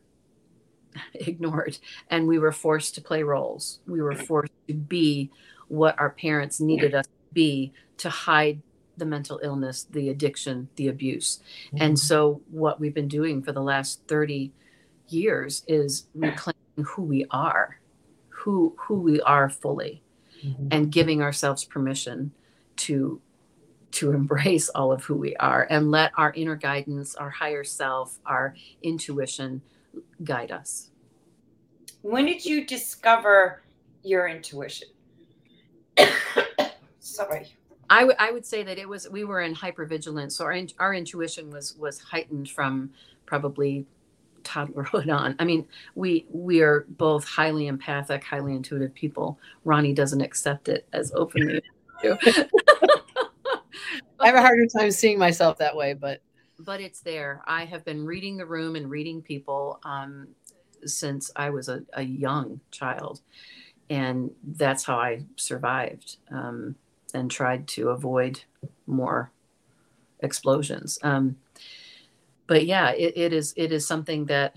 [1.13, 1.77] ignored
[2.09, 5.29] and we were forced to play roles we were forced to be
[5.67, 8.61] what our parents needed us to be to hide
[8.97, 11.83] the mental illness the addiction the abuse mm-hmm.
[11.83, 14.53] and so what we've been doing for the last 30
[15.09, 17.79] years is reclaiming who we are
[18.29, 20.03] who who we are fully
[20.43, 20.67] mm-hmm.
[20.71, 22.31] and giving ourselves permission
[22.75, 23.21] to
[23.91, 28.19] to embrace all of who we are and let our inner guidance our higher self
[28.25, 29.61] our intuition
[30.23, 30.89] guide us.
[32.01, 33.61] When did you discover
[34.03, 34.89] your intuition?
[36.99, 37.47] Sorry.
[37.89, 40.69] I, w- I would say that it was we were in hypervigilance, so our in-
[40.79, 42.91] our intuition was was heightened from
[43.25, 43.85] probably
[44.45, 45.35] toddlerhood on.
[45.39, 49.39] I mean, we we are both highly empathic, highly intuitive people.
[49.63, 51.61] Ronnie doesn't accept it as openly.
[54.19, 56.21] I have a harder time seeing myself that way, but
[56.59, 57.41] but it's there.
[57.45, 60.27] I have been reading the room and reading people um,
[60.85, 63.21] since I was a, a, young child.
[63.89, 66.75] And that's how I survived um,
[67.13, 68.41] and tried to avoid
[68.87, 69.31] more
[70.21, 70.97] explosions.
[71.03, 71.35] Um,
[72.47, 74.55] but yeah, it, it is it is something that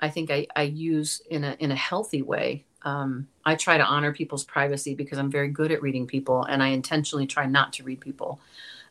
[0.00, 2.64] I think I, I use in a in a healthy way.
[2.82, 6.62] Um, I try to honor people's privacy because I'm very good at reading people, and
[6.62, 8.40] I intentionally try not to read people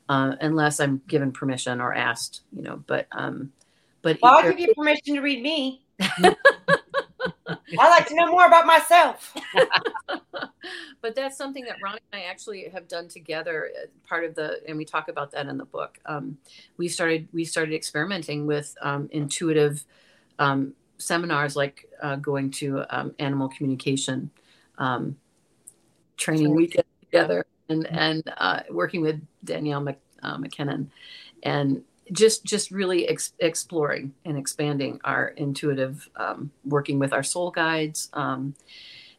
[0.09, 2.41] uh, unless I'm given permission or asked.
[2.55, 3.51] You know, but um,
[4.01, 5.81] but well, I'll give you permission to read me.
[7.79, 9.35] I like to know more about myself.
[11.01, 13.69] but that's something that Ronnie and I actually have done together.
[13.75, 15.99] Uh, part of the, and we talk about that in the book.
[16.05, 16.37] Um,
[16.77, 19.85] we started we started experimenting with um, intuitive
[20.39, 24.29] um, seminars, like uh, going to um, animal communication
[24.77, 25.17] um,
[26.17, 30.87] training weekend together, and and uh, working with Danielle Mc, uh, McKinnon,
[31.43, 37.51] and just just really ex- exploring and expanding our intuitive um, working with our soul
[37.51, 38.53] guides um,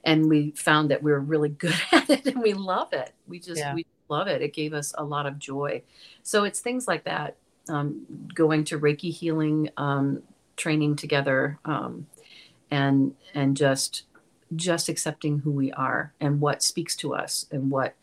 [0.04, 3.12] and we found that we are really good at it and we love it.
[3.26, 3.74] We just yeah.
[3.74, 4.42] we love it.
[4.42, 5.82] It gave us a lot of joy.
[6.22, 7.36] So it's things like that
[7.68, 10.22] um, going to reiki healing um,
[10.56, 12.06] training together um,
[12.70, 14.04] and and just
[14.54, 17.94] just accepting who we are and what speaks to us and what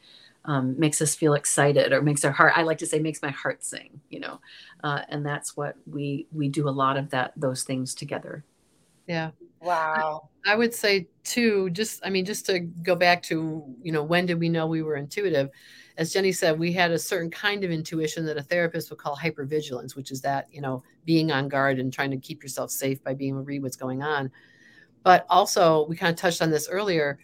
[0.45, 3.29] um, makes us feel excited or makes our heart i like to say makes my
[3.29, 4.39] heart sing you know?
[4.83, 8.43] Uh, and that's what we we do a lot of that those things together
[9.09, 9.31] yeah.
[9.59, 10.29] Wow.
[10.45, 14.01] I, I would say too just i mean just to go back to you know
[14.03, 15.49] when did we know we were intuitive?
[15.97, 19.17] As jenny said we had a certain kind of intuition that a therapist would call
[19.17, 23.03] hypervigilance which is that you know being on guard and trying to keep yourself safe
[23.03, 24.31] by being able to read what's going on.
[25.03, 27.19] But also we kind of touched on this earlier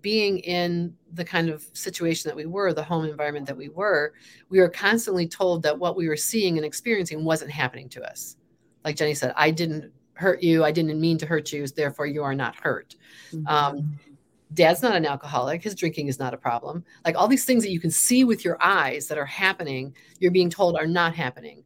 [0.00, 4.14] being in the kind of situation that we were, the home environment that we were,
[4.48, 8.36] we were constantly told that what we were seeing and experiencing wasn't happening to us.
[8.84, 10.64] Like Jenny said, I didn't hurt you.
[10.64, 11.66] I didn't mean to hurt you.
[11.66, 12.96] Therefore, you are not hurt.
[13.32, 13.46] Mm-hmm.
[13.46, 13.98] Um,
[14.54, 15.62] dad's not an alcoholic.
[15.62, 16.84] His drinking is not a problem.
[17.04, 20.32] Like all these things that you can see with your eyes that are happening, you're
[20.32, 21.62] being told are not happening.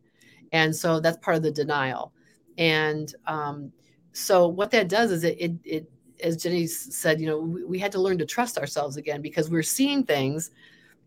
[0.52, 2.12] And so that's part of the denial.
[2.58, 3.72] And um,
[4.12, 5.90] so what that does is it, it, it
[6.22, 9.50] as Jenny said, you know, we, we, had to learn to trust ourselves again because
[9.50, 10.50] we're seeing things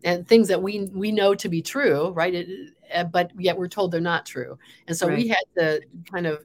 [0.03, 2.33] and things that we we know to be true, right?
[2.33, 2.73] It,
[3.11, 5.17] but yet we're told they're not true, and so right.
[5.17, 5.81] we had to
[6.11, 6.43] kind of,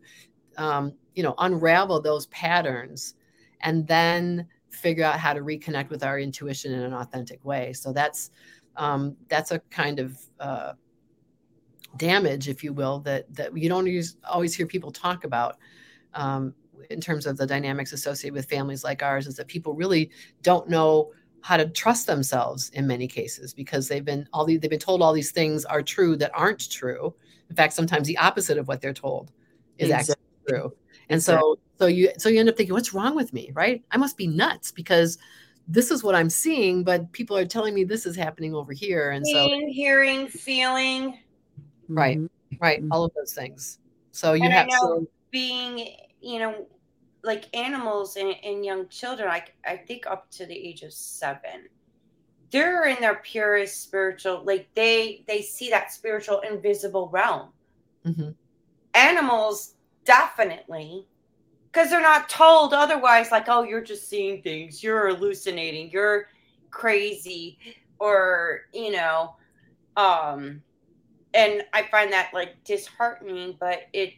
[0.61, 3.15] um, you know, unravel those patterns,
[3.63, 7.73] and then figure out how to reconnect with our intuition in an authentic way.
[7.73, 8.31] So that's
[8.77, 10.73] um, that's a kind of uh,
[11.97, 15.57] damage, if you will, that that you don't use, always hear people talk about.
[16.15, 16.55] Um,
[16.89, 20.11] in terms of the dynamics associated with families like ours is that people really
[20.43, 24.79] don't know how to trust themselves in many cases because they've been all they've been
[24.79, 27.15] told all these things are true that aren't true.
[27.49, 29.33] In fact, sometimes the opposite of what they're told
[29.79, 30.13] is exactly.
[30.13, 30.73] actually true.
[31.09, 31.41] And exactly.
[31.41, 33.51] so so you so you end up thinking, what's wrong with me?
[33.55, 33.83] Right?
[33.91, 35.19] I must be nuts because
[35.69, 39.11] this is what I'm seeing, but people are telling me this is happening over here.
[39.11, 41.19] And Seeing, so hearing, feeling.
[41.89, 42.19] Right.
[42.59, 42.81] Right.
[42.81, 42.93] Mm-hmm.
[42.93, 43.79] All of those things.
[44.11, 45.87] So you and have to being
[46.21, 46.67] you know,
[47.23, 51.69] like animals and, and young children, like I think up to the age of seven,
[52.51, 57.51] they're in their purest spiritual, like they they see that spiritual invisible realm.
[58.07, 58.31] Mm-hmm.
[58.95, 59.75] Animals
[60.11, 61.07] definitely,
[61.71, 63.31] because they're not told otherwise.
[63.31, 66.27] Like, oh, you're just seeing things, you're hallucinating, you're
[66.71, 67.59] crazy,
[68.01, 69.37] or you know,
[69.97, 70.63] um,
[71.33, 73.57] and I find that like disheartening.
[73.61, 74.15] But it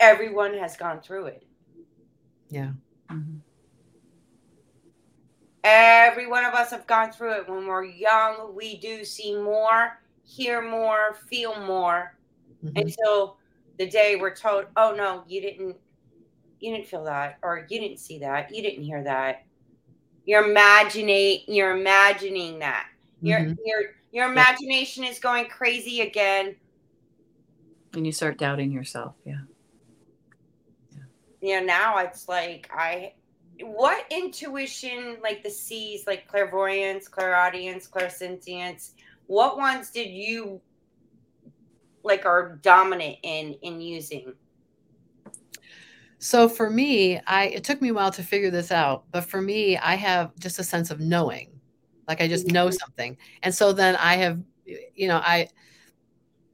[0.00, 1.46] everyone has gone through it.
[2.50, 2.72] Yeah.
[3.10, 3.36] Mm-hmm.
[5.62, 7.48] Every one of us have gone through it.
[7.48, 12.16] When we're young, we do see more, hear more, feel more
[12.64, 12.78] mm-hmm.
[12.78, 13.36] until
[13.78, 15.76] the day we're told, "Oh no, you didn't,
[16.60, 19.44] you didn't feel that, or you didn't see that, you didn't hear that."
[20.24, 22.88] You're imagining, you're imagining that.
[23.22, 23.54] Your mm-hmm.
[23.64, 23.80] your
[24.12, 26.56] your imagination is going crazy again.
[27.94, 29.14] And you start doubting yourself.
[29.24, 29.38] Yeah
[31.40, 33.12] you know now it's like i
[33.60, 38.92] what intuition like the c's like clairvoyance clairaudience clairsentience
[39.26, 40.60] what ones did you
[42.02, 44.32] like are dominant in in using
[46.18, 49.40] so for me i it took me a while to figure this out but for
[49.40, 51.50] me i have just a sense of knowing
[52.06, 52.76] like i just know mm-hmm.
[52.76, 55.48] something and so then i have you know i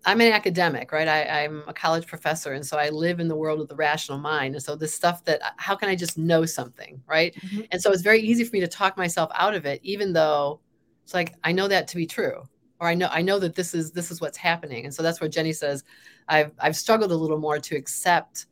[0.06, 1.08] I'm an academic, right?
[1.08, 4.18] I, am a college professor, and so I live in the world of the rational
[4.18, 4.54] mind.
[4.54, 7.34] And so this stuff that how can I just know something, right?
[7.34, 7.62] Mm-hmm.
[7.70, 10.60] And so it's very easy for me to talk myself out of it, even though
[11.04, 12.42] it's like I know that to be true,
[12.80, 14.84] or I know I know that this is this is what's happening.
[14.84, 15.84] And so that's where Jenny says
[16.28, 18.46] I've I've struggled a little more to accept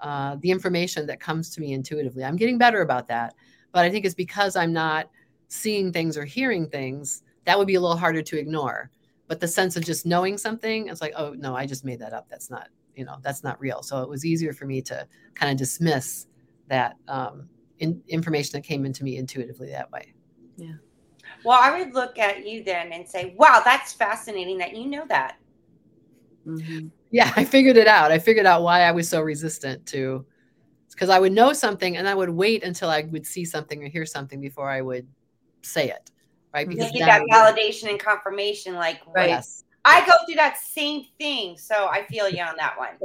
[0.00, 2.24] uh, the information that comes to me intuitively.
[2.24, 3.34] I'm getting better about that,
[3.72, 5.10] but I think it's because I'm not
[5.48, 8.90] seeing things or hearing things that would be a little harder to ignore.
[9.26, 12.12] But the sense of just knowing something it's like oh no i just made that
[12.12, 12.28] up.
[12.28, 13.82] That's not you know that's not real.
[13.82, 16.26] So it was easier for me to kind of dismiss
[16.68, 17.48] that um,
[17.78, 20.14] in, information that came into me intuitively that way.
[20.56, 20.74] Yeah
[21.44, 25.04] well i would look at you then and say wow that's fascinating that you know
[25.08, 25.36] that
[26.46, 26.88] mm-hmm.
[27.10, 30.24] yeah i figured it out i figured out why i was so resistant to
[30.90, 33.88] because i would know something and i would wait until i would see something or
[33.88, 35.06] hear something before i would
[35.62, 36.10] say it
[36.52, 41.06] right because you that validation and confirmation like right yes I go through that same
[41.18, 41.56] thing.
[41.56, 42.98] So I feel you on that one.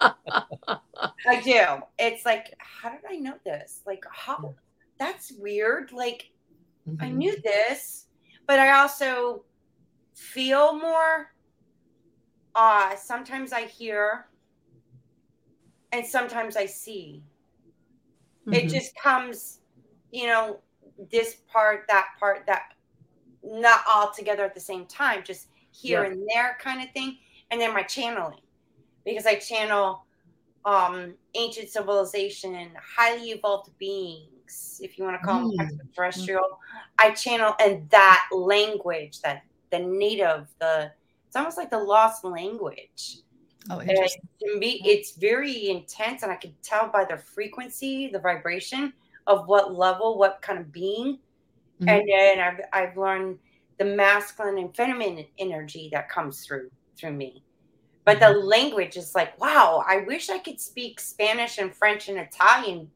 [1.28, 1.82] I do.
[1.98, 3.82] It's like, how did I know this?
[3.86, 4.54] Like, how
[4.98, 5.92] that's weird.
[5.92, 6.30] Like,
[6.90, 7.04] mm-hmm.
[7.04, 8.06] I knew this,
[8.46, 9.44] but I also
[10.14, 11.32] feel more.
[12.54, 14.26] Uh, sometimes I hear
[15.92, 17.22] and sometimes I see.
[18.46, 18.54] Mm-hmm.
[18.54, 19.60] It just comes,
[20.12, 20.60] you know,
[21.10, 22.74] this part, that part, that
[23.42, 26.10] not all together at the same time, just here yeah.
[26.10, 27.18] and there kind of thing.
[27.50, 28.40] And then my channeling,
[29.04, 30.04] because I channel
[30.64, 34.28] um, ancient civilization, highly evolved beings,
[34.80, 35.56] if you want to call mm.
[35.56, 36.58] them extraterrestrial.
[36.98, 40.92] I channel and that language, that the native, the
[41.26, 43.18] it's almost like the lost language.
[43.68, 44.22] Oh, interesting.
[44.40, 48.92] to me, it's very intense, and I can tell by the frequency, the vibration
[49.26, 51.18] of what level, what kind of being.
[51.80, 51.88] Mm-hmm.
[51.88, 53.38] And then I've I've learned
[53.78, 57.42] the masculine and feminine energy that comes through through me
[58.04, 58.46] but the mm-hmm.
[58.46, 62.90] language is like wow i wish i could speak spanish and french and italian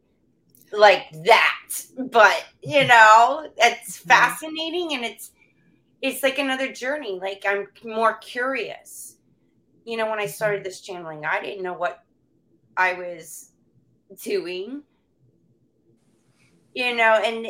[0.72, 4.08] like that but you know it's mm-hmm.
[4.08, 5.30] fascinating and it's
[6.02, 9.16] it's like another journey like i'm more curious
[9.84, 10.64] you know when i started mm-hmm.
[10.64, 12.02] this channeling i didn't know what
[12.76, 13.50] i was
[14.22, 14.82] doing
[16.74, 17.46] you know and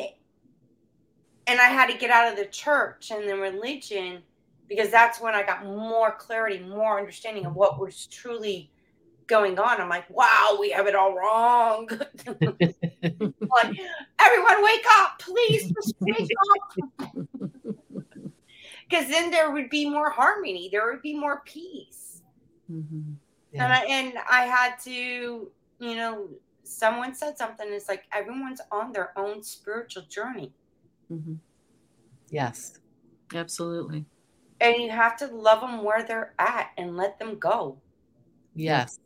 [1.46, 4.22] and I had to get out of the church and the religion
[4.68, 8.70] because that's when I got more clarity, more understanding of what was truly
[9.26, 9.80] going on.
[9.80, 11.88] I'm like, wow, we have it all wrong.
[12.26, 12.40] like,
[14.20, 16.30] everyone wake up, please, wake
[17.00, 17.16] up.
[18.86, 22.20] Because then there would be more harmony, there would be more peace.
[22.70, 23.12] Mm-hmm.
[23.50, 23.64] Yeah.
[23.64, 25.50] And I and I had to,
[25.80, 26.28] you know,
[26.64, 27.66] someone said something.
[27.70, 30.52] It's like everyone's on their own spiritual journey.
[31.10, 31.34] Mm-hmm.
[32.30, 32.78] Yes.
[33.34, 34.04] Absolutely.
[34.60, 37.78] And you have to love them where they're at and let them go.
[38.54, 38.98] Yes.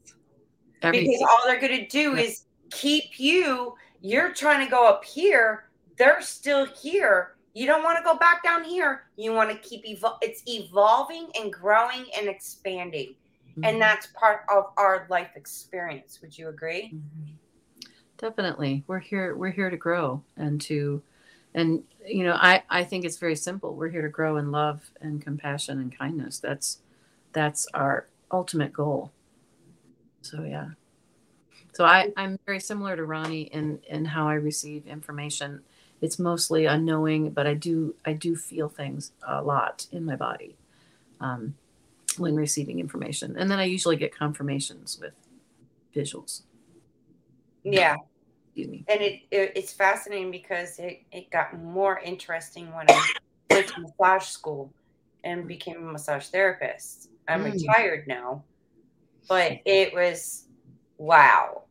[0.80, 3.74] Because all they're going to do is keep you.
[4.00, 5.64] You're trying to go up here.
[5.96, 7.34] They're still here.
[7.54, 9.04] You don't want to go back down here.
[9.16, 13.14] You want to keep evol- it's evolving and growing and expanding.
[13.50, 13.64] Mm-hmm.
[13.64, 16.20] And that's part of our life experience.
[16.22, 16.92] Would you agree?
[16.94, 17.32] Mm-hmm.
[18.18, 18.84] Definitely.
[18.86, 21.02] We're here we're here to grow and to
[21.54, 24.90] and you know i i think it's very simple we're here to grow in love
[25.00, 26.78] and compassion and kindness that's
[27.32, 29.10] that's our ultimate goal
[30.22, 30.68] so yeah
[31.72, 35.60] so i i'm very similar to ronnie in in how i receive information
[36.00, 40.56] it's mostly unknowing but i do i do feel things a lot in my body
[41.20, 41.54] um,
[42.16, 45.14] when receiving information and then i usually get confirmations with
[45.94, 46.42] visuals
[47.64, 47.96] yeah
[48.58, 48.84] Excuse me.
[48.88, 53.06] And it, it, it's fascinating because it, it got more interesting when I
[53.48, 54.72] went to massage school
[55.22, 57.08] and became a massage therapist.
[57.28, 57.52] I'm mm.
[57.52, 58.42] retired now,
[59.28, 60.46] but it was
[60.96, 61.62] wow.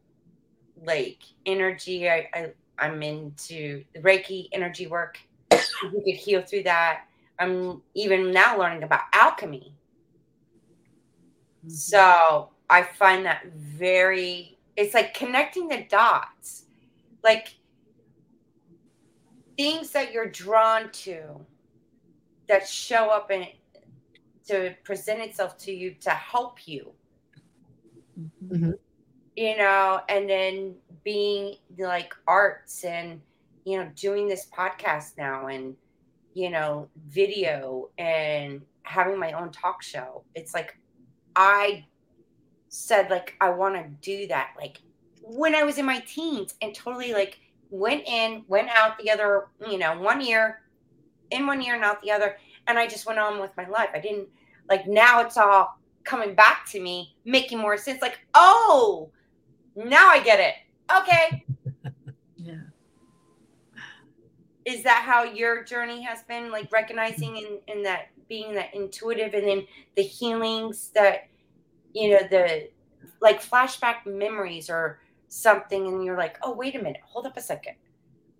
[0.84, 5.20] Like energy, I, I I'm into Reiki energy work.
[5.51, 7.05] You could heal through that.
[7.39, 9.74] I'm even now learning about alchemy.
[11.66, 11.70] Mm-hmm.
[11.70, 16.66] So I find that very, it's like connecting the dots
[17.24, 17.55] like
[19.58, 21.22] things that you're drawn to
[22.47, 23.47] that show up and
[24.47, 26.93] to present itself to you to help you
[28.20, 28.72] mm-hmm.
[29.36, 33.22] you know and then being like arts and
[33.65, 35.76] you know doing this podcast now and
[36.34, 40.78] you know video and having my own talk show it's like
[41.36, 41.84] i
[42.70, 44.80] said like i want to do that like
[45.28, 47.39] when I was in my teens and totally like
[47.70, 50.61] went in, went out the other, you know, one year,
[51.32, 52.38] in one year and out the other.
[52.68, 53.89] And I just went on with my life.
[53.93, 54.30] I didn't
[54.70, 58.01] like now it's all coming back to me, making more sense.
[58.01, 59.12] Like, oh,
[59.76, 60.55] now I get it.
[60.95, 61.45] Okay.
[62.38, 62.55] yeah.
[64.66, 66.49] Is that how your journey has been?
[66.49, 71.28] Like recognizing in, in that being that intuitive and then the healings that,
[71.93, 72.70] you know, the
[73.22, 77.41] like flashback memories or something and you're like, oh, wait a minute, hold up a
[77.41, 77.76] second.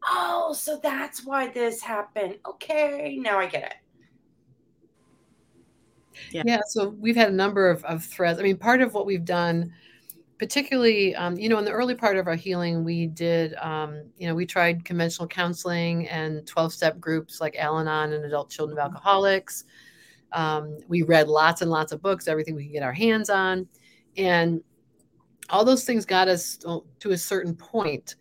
[0.06, 2.38] Oh, so that's why this happened.
[2.48, 3.74] Okay, now I get it.
[6.32, 6.44] Yeah.
[6.46, 6.62] yeah.
[6.68, 8.40] So we've had a number of, of threads.
[8.40, 9.74] I mean, part of what we've done,
[10.40, 14.28] particularly, um, you know, in the early part of our healing, we did, um, you
[14.28, 18.78] know, we tried conventional counseling and 12 step groups like Al Anon and adult children
[18.78, 18.96] of mm-hmm.
[18.96, 19.66] alcoholics.
[20.34, 23.68] Um, we read lots and lots of books, everything we could get our hands on.
[24.18, 24.62] And
[25.50, 28.16] all those things got us to a certain point.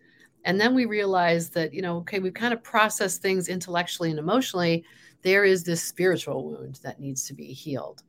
[0.45, 4.19] And then we realized that, you know, okay, we've kind of processed things intellectually and
[4.19, 4.85] emotionally.
[5.27, 8.01] There is this spiritual wound that needs to be healed.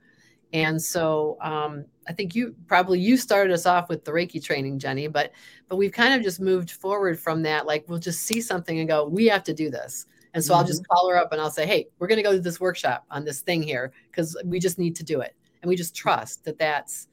[0.53, 4.79] And so um, I think you probably you started us off with the Reiki training,
[4.79, 5.33] Jenny, but
[5.69, 7.67] but we've kind of just moved forward from that.
[7.67, 10.07] Like we'll just see something and go, we have to do this.
[10.33, 10.61] And so mm-hmm.
[10.61, 10.95] I'll just mm-hmm.
[10.95, 13.25] call her up and I'll say, hey, we're going to go to this workshop on
[13.25, 15.35] this thing here because we just need to do it.
[15.61, 17.09] And we just trust that that's.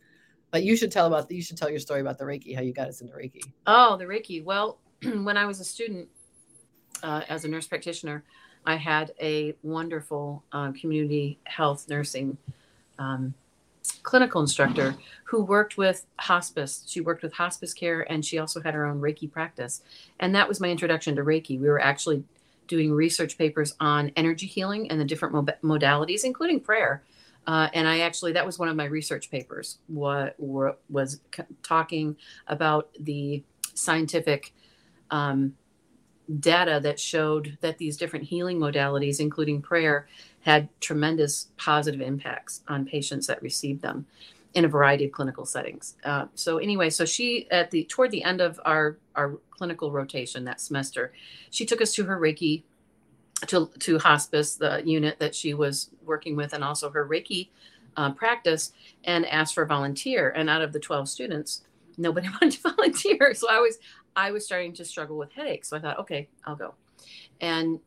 [0.51, 2.73] But you should tell about you should tell your story about the Reiki, how you
[2.73, 3.41] got us into Reiki.
[3.65, 4.43] Oh, the Reiki.
[4.43, 4.81] Well,
[5.23, 6.09] when I was a student
[7.01, 8.23] uh, as a nurse practitioner,
[8.65, 12.37] I had a wonderful uh, community health nursing
[12.97, 13.33] um,
[14.03, 14.95] clinical instructor
[15.25, 16.83] who worked with hospice.
[16.87, 19.81] She worked with hospice care and she also had her own Reiki practice.
[20.19, 21.59] And that was my introduction to Reiki.
[21.59, 22.23] We were actually
[22.67, 27.03] doing research papers on energy healing and the different modalities, including prayer.
[27.47, 31.19] Uh, and I actually, that was one of my research papers, what, was
[31.61, 32.15] talking
[32.47, 33.43] about the
[33.75, 34.51] scientific
[35.11, 35.55] um,
[36.39, 40.07] data that showed that these different healing modalities, including prayer,
[40.41, 44.05] had tremendous positive impacts on patients that received them
[44.53, 45.95] in a variety of clinical settings.
[46.03, 50.45] Uh, so anyway, so she at the toward the end of our our clinical rotation
[50.45, 51.13] that semester,
[51.51, 52.63] she took us to her Reiki
[53.47, 57.49] to to hospice, the unit that she was working with, and also her Reiki
[57.97, 58.71] uh, practice,
[59.03, 60.29] and asked for a volunteer.
[60.29, 61.63] And out of the twelve students,
[61.97, 63.33] nobody wanted to volunteer.
[63.33, 63.77] So I was
[64.15, 65.69] I was starting to struggle with headaches.
[65.69, 66.73] So I thought, okay, I'll go.
[67.41, 67.79] And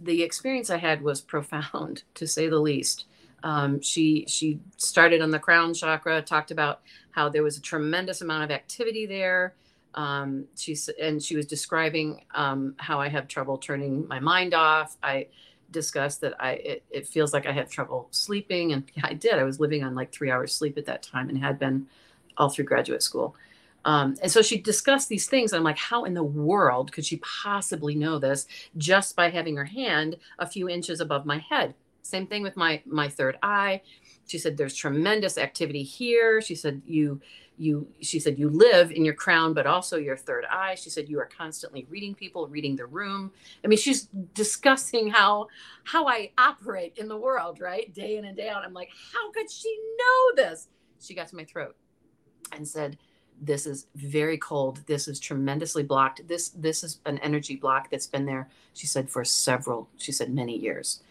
[0.00, 3.04] the experience I had was profound, to say the least.
[3.42, 8.20] Um, she she started on the crown chakra, talked about how there was a tremendous
[8.20, 9.54] amount of activity there.
[9.94, 14.96] Um, she's and she was describing um, how I have trouble turning my mind off.
[15.02, 15.28] I
[15.70, 19.34] discussed that I it, it, feels like I have trouble sleeping, and I did.
[19.34, 21.86] I was living on like three hours sleep at that time, and had been
[22.36, 23.36] all through graduate school.
[23.86, 25.52] Um, and so she discussed these things.
[25.52, 29.64] I'm like, how in the world could she possibly know this just by having her
[29.64, 31.72] hand a few inches above my head?
[32.02, 33.80] Same thing with my my third eye.
[34.26, 36.40] She said there's tremendous activity here.
[36.40, 37.20] She said you
[37.58, 40.74] you she said you live in your crown but also your third eye.
[40.74, 43.30] She said you are constantly reading people, reading the room.
[43.64, 45.46] I mean, she's discussing how
[45.84, 47.92] how I operate in the world, right?
[47.94, 48.64] Day in and day out.
[48.64, 50.68] I'm like, how could she know this?
[51.00, 51.76] She got to my throat
[52.52, 52.98] and said,
[53.40, 54.80] this is very cold.
[54.86, 56.26] This is tremendously blocked.
[56.28, 60.32] This this is an energy block that's been there she said for several she said
[60.32, 61.02] many years.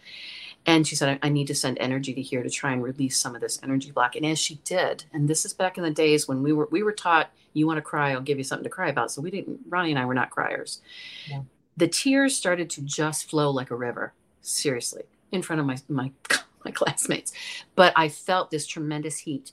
[0.68, 3.16] And she said I, I, need to send energy to here to try and release
[3.16, 4.16] some of this energy block.
[4.16, 6.82] And as she did and this is back in the days when we were we
[6.82, 9.10] were taught you want to cry i'll give you something to cry about.
[9.10, 10.80] So we didn't ronnie and i were not criers.
[11.28, 11.42] Yeah.
[11.76, 14.12] the tears started to just flow like a river
[14.42, 16.10] seriously in front of my my
[16.64, 17.32] my classmates.
[17.76, 19.52] But i felt this tremendous heat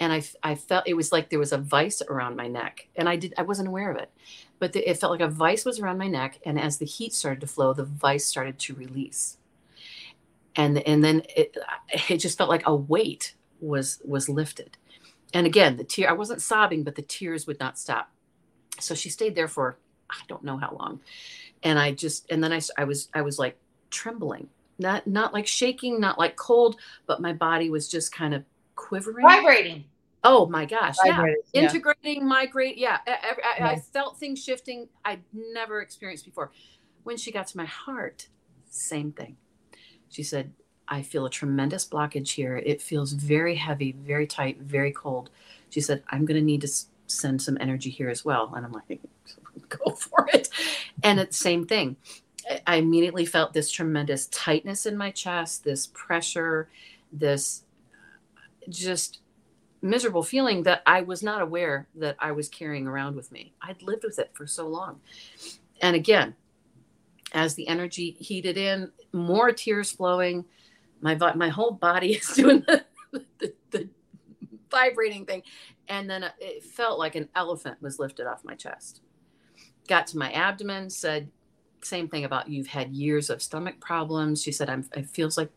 [0.00, 3.08] and I, I felt it was like there was a vice around my neck and
[3.08, 4.10] i did i wasn't aware of it.
[4.60, 7.12] But the, it felt like a vice was around my neck and as the heat
[7.14, 9.38] started to flow the vice started to release.
[10.56, 11.56] And and then it,
[12.08, 14.76] it just felt like a weight was was lifted.
[15.34, 18.10] And again the tear i wasn't sobbing but the tears would not stop.
[18.80, 19.78] So she stayed there for
[20.10, 21.00] i don't know how long.
[21.62, 23.58] And i just and then i, I was i was like
[23.90, 24.48] trembling.
[24.80, 26.76] Not not like shaking not like cold
[27.06, 28.44] but my body was just kind of
[28.88, 29.84] quivering, vibrating.
[30.24, 30.96] Oh my gosh!
[31.04, 31.24] Yeah.
[31.52, 31.62] yeah.
[31.62, 32.76] integrating, migrate.
[32.76, 34.88] Yeah, I, I, I, felt things shifting.
[35.04, 36.50] I'd never experienced before.
[37.04, 38.28] When she got to my heart,
[38.68, 39.36] same thing.
[40.08, 40.52] She said,
[40.88, 42.56] "I feel a tremendous blockage here.
[42.56, 45.30] It feels very heavy, very tight, very cold."
[45.70, 46.70] She said, "I'm going to need to
[47.06, 49.00] send some energy here as well." And I'm like,
[49.68, 50.48] "Go for it!"
[51.04, 51.96] And it's the same thing.
[52.66, 56.70] I immediately felt this tremendous tightness in my chest, this pressure,
[57.12, 57.62] this
[58.68, 59.20] just
[59.80, 63.52] miserable feeling that I was not aware that I was carrying around with me.
[63.62, 65.00] I'd lived with it for so long.
[65.80, 66.34] And again,
[67.32, 70.44] as the energy heated in, more tears flowing,
[71.00, 73.88] my my whole body is doing the, the, the
[74.70, 75.42] vibrating thing.
[75.88, 79.00] And then it felt like an elephant was lifted off my chest.
[79.88, 81.30] Got to my abdomen, said,
[81.82, 84.42] same thing about you've had years of stomach problems.
[84.42, 85.50] She said, I'm, it feels like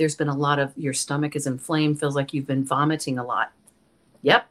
[0.00, 3.22] there's been a lot of your stomach is inflamed, feels like you've been vomiting a
[3.22, 3.52] lot.
[4.22, 4.46] Yep.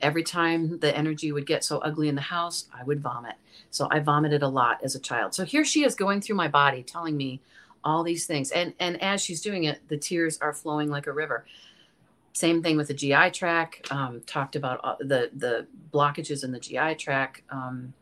[0.00, 3.36] Every time the energy would get so ugly in the house, I would vomit.
[3.70, 5.32] So I vomited a lot as a child.
[5.34, 7.40] So here she is going through my body telling me
[7.82, 8.50] all these things.
[8.50, 11.46] And and as she's doing it, the tears are flowing like a river.
[12.34, 13.90] same thing with the GI tract.
[13.90, 17.40] Um, talked about uh, the the blockages in the GI tract.
[17.48, 17.94] Um,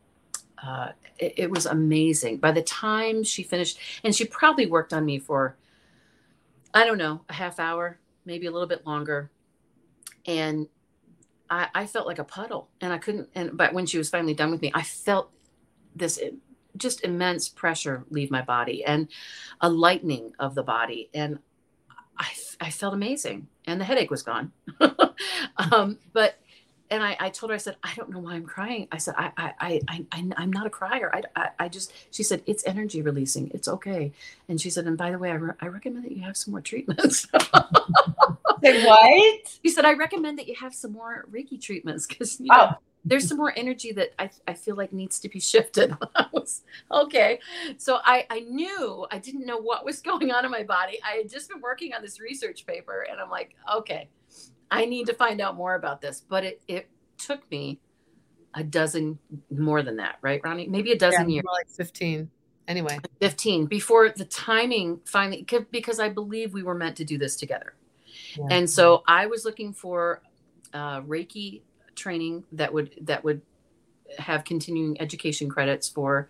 [0.61, 2.37] uh, it, it, was amazing.
[2.37, 5.55] By the time she finished, and she probably worked on me for,
[6.73, 9.31] I don't know, a half hour, maybe a little bit longer,
[10.25, 10.67] and
[11.49, 13.29] I, I felt like a puddle, and I couldn't.
[13.35, 15.31] And but when she was finally done with me, I felt
[15.95, 16.19] this
[16.77, 19.09] just immense pressure leave my body and
[19.59, 21.39] a lightening of the body, and
[22.17, 24.51] I, I felt amazing, and the headache was gone.
[25.71, 26.39] um, but
[26.91, 28.89] and I, I told her, I said, I don't know why I'm crying.
[28.91, 31.09] I said, I, I, I, I I'm not a crier.
[31.13, 33.49] I, I, I just, she said, it's energy releasing.
[33.53, 34.11] It's okay.
[34.49, 36.51] And she said, and by the way, I, re- I recommend that you have some
[36.51, 37.27] more treatments.
[38.61, 39.57] Say what?
[39.63, 42.55] She said, I recommend that you have some more Reiki treatments because you oh.
[42.57, 42.77] know, oh.
[43.05, 45.95] there's some more energy that I, I feel like needs to be shifted.
[46.33, 47.39] Was okay.
[47.77, 50.99] So I, I knew I didn't know what was going on in my body.
[51.03, 54.07] I had just been working on this research paper and I'm like, okay,
[54.71, 56.23] I need to find out more about this.
[56.27, 57.79] But it, it took me
[58.53, 59.19] a dozen
[59.49, 60.67] more than that, right, Ronnie?
[60.67, 61.45] Maybe a dozen yeah, years.
[61.45, 62.29] like 15.
[62.67, 67.35] Anyway, 15 before the timing finally, because I believe we were meant to do this
[67.35, 67.73] together.
[68.37, 68.45] Yeah.
[68.49, 70.21] And so I was looking for
[70.73, 71.61] uh, Reiki
[71.95, 73.41] training that would, that would
[74.19, 76.29] have continuing education credits for,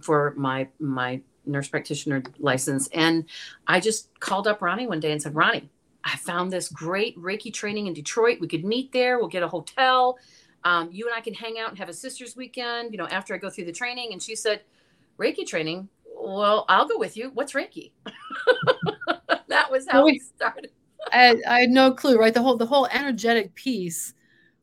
[0.00, 2.88] for my, my nurse practitioner license.
[2.88, 3.24] And
[3.66, 5.70] I just called up Ronnie one day and said, Ronnie,
[6.04, 8.38] I found this great Reiki training in Detroit.
[8.40, 9.18] We could meet there.
[9.18, 10.18] We'll get a hotel.
[10.64, 13.34] Um, you and I can hang out and have a sister's weekend, you know, after
[13.34, 14.12] I go through the training.
[14.12, 14.62] And she said,
[15.18, 15.88] Reiki training?
[16.16, 17.30] Well, I'll go with you.
[17.34, 17.92] What's Reiki?
[19.48, 20.70] that was how we started.
[21.12, 22.32] I, I, had no clue, right?
[22.32, 24.14] The whole the whole energetic piece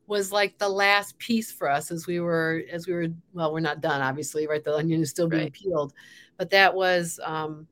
[0.08, 3.60] was like the last piece for us as we were as we were well, we're
[3.60, 4.62] not done, obviously, right?
[4.62, 5.52] The onion is still being right.
[5.52, 5.94] peeled.
[6.36, 7.68] But that was um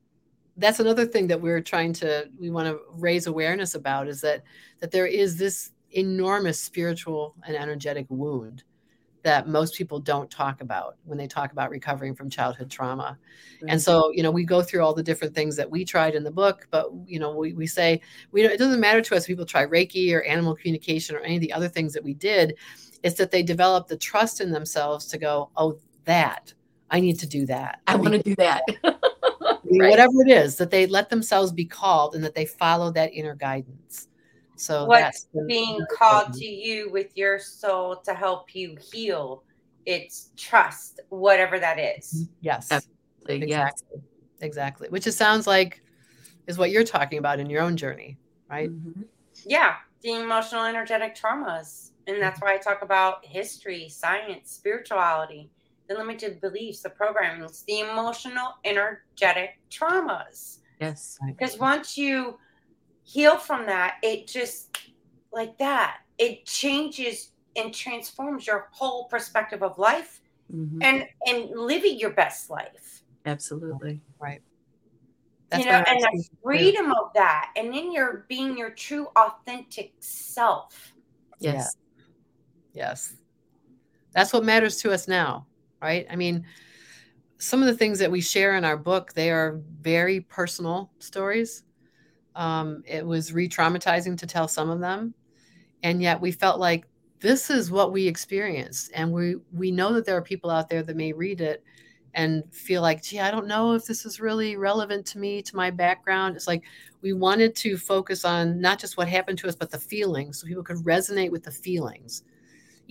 [0.61, 4.43] that's another thing that we're trying to we want to raise awareness about is that
[4.79, 8.63] that there is this enormous spiritual and energetic wound
[9.23, 13.17] that most people don't talk about when they talk about recovering from childhood trauma.
[13.57, 13.69] Mm-hmm.
[13.69, 16.23] And so, you know, we go through all the different things that we tried in
[16.23, 18.01] the book, but you know, we, we say
[18.31, 21.35] we it doesn't matter to us if people try Reiki or animal communication or any
[21.35, 22.55] of the other things that we did.
[23.03, 26.53] It's that they develop the trust in themselves to go, oh, that
[26.89, 27.81] I need to do that.
[27.87, 28.63] I, I want to do that.
[29.79, 29.89] right.
[29.89, 33.35] whatever it is that they let themselves be called and that they follow that inner
[33.35, 34.07] guidance
[34.55, 39.43] so what's being called to you with your soul to help you heal
[39.85, 42.33] it's trust whatever that is mm-hmm.
[42.41, 43.47] yes Absolutely.
[43.47, 44.03] exactly yes.
[44.41, 45.81] exactly which it sounds like
[46.47, 48.17] is what you're talking about in your own journey
[48.49, 49.01] right mm-hmm.
[49.45, 55.49] yeah the emotional energetic traumas and that's why i talk about history science spirituality
[55.91, 60.59] the limited beliefs, the programming, the emotional, energetic traumas.
[60.79, 61.19] Yes.
[61.25, 62.37] Because once you
[63.03, 64.77] heal from that, it just
[65.31, 70.21] like that, it changes and transforms your whole perspective of life
[70.53, 70.81] mm-hmm.
[70.81, 73.03] and and living your best life.
[73.25, 74.01] Absolutely.
[74.19, 74.41] Right.
[75.49, 79.93] That's you know, and the freedom of that, and then you're being your true, authentic
[79.99, 80.93] self.
[81.39, 81.75] Yes.
[82.73, 82.85] Yeah.
[82.85, 83.13] Yes.
[84.13, 85.47] That's what matters to us now
[85.81, 86.05] right?
[86.09, 86.45] I mean,
[87.37, 91.63] some of the things that we share in our book, they are very personal stories.
[92.35, 95.13] Um, it was re traumatizing to tell some of them.
[95.83, 96.85] And yet we felt like
[97.19, 98.91] this is what we experienced.
[98.93, 101.63] And we, we know that there are people out there that may read it
[102.13, 105.55] and feel like, gee, I don't know if this is really relevant to me, to
[105.55, 106.35] my background.
[106.35, 106.63] It's like
[107.01, 110.47] we wanted to focus on not just what happened to us, but the feelings so
[110.47, 112.23] people could resonate with the feelings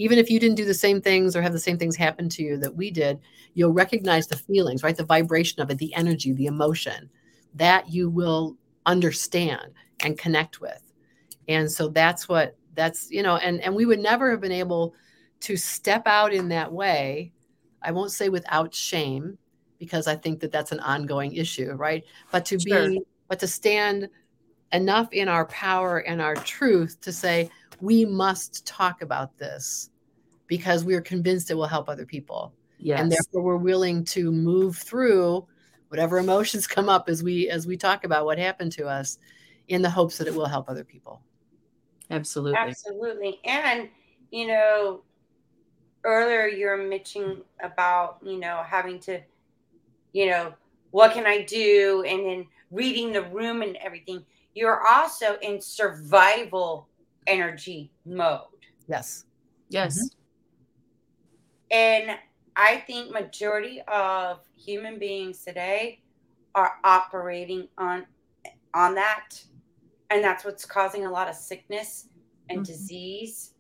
[0.01, 2.43] even if you didn't do the same things or have the same things happen to
[2.43, 3.21] you that we did,
[3.53, 4.97] you'll recognize the feelings, right?
[4.97, 7.11] The vibration of it, the energy, the emotion
[7.55, 10.81] that you will understand and connect with.
[11.49, 14.95] And so that's what that's, you know, and and we would never have been able
[15.41, 17.33] to step out in that way.
[17.83, 19.37] I won't say without shame
[19.79, 22.05] because I think that that's an ongoing issue, right?
[22.33, 22.89] But to sure.
[22.89, 24.09] be but to stand
[24.73, 27.51] enough in our power and our truth to say
[27.81, 29.91] we must talk about this
[30.47, 32.53] because we are convinced it will help other people.
[32.79, 33.01] Yes.
[33.01, 35.47] And therefore we're willing to move through
[35.89, 39.19] whatever emotions come up as we as we talk about what happened to us
[39.69, 41.23] in the hopes that it will help other people.
[42.11, 42.59] Absolutely.
[42.59, 43.41] Absolutely.
[43.45, 43.89] And
[44.31, 45.03] you know,
[46.05, 49.21] earlier you're mentioning about, you know, having to,
[50.13, 50.55] you know,
[50.91, 52.05] what can I do?
[52.07, 54.25] And then reading the room and everything.
[54.55, 56.89] You're also in survival
[57.27, 58.41] energy mode.
[58.89, 59.25] Yes.
[59.69, 59.99] Yes.
[59.99, 60.17] Mm-hmm.
[61.73, 62.19] And
[62.57, 66.03] I think majority of human beings today
[66.55, 68.07] are operating on
[68.75, 69.43] on that
[70.11, 72.09] and that's what's causing a lot of sickness
[72.49, 72.73] and mm-hmm.
[72.73, 73.55] disease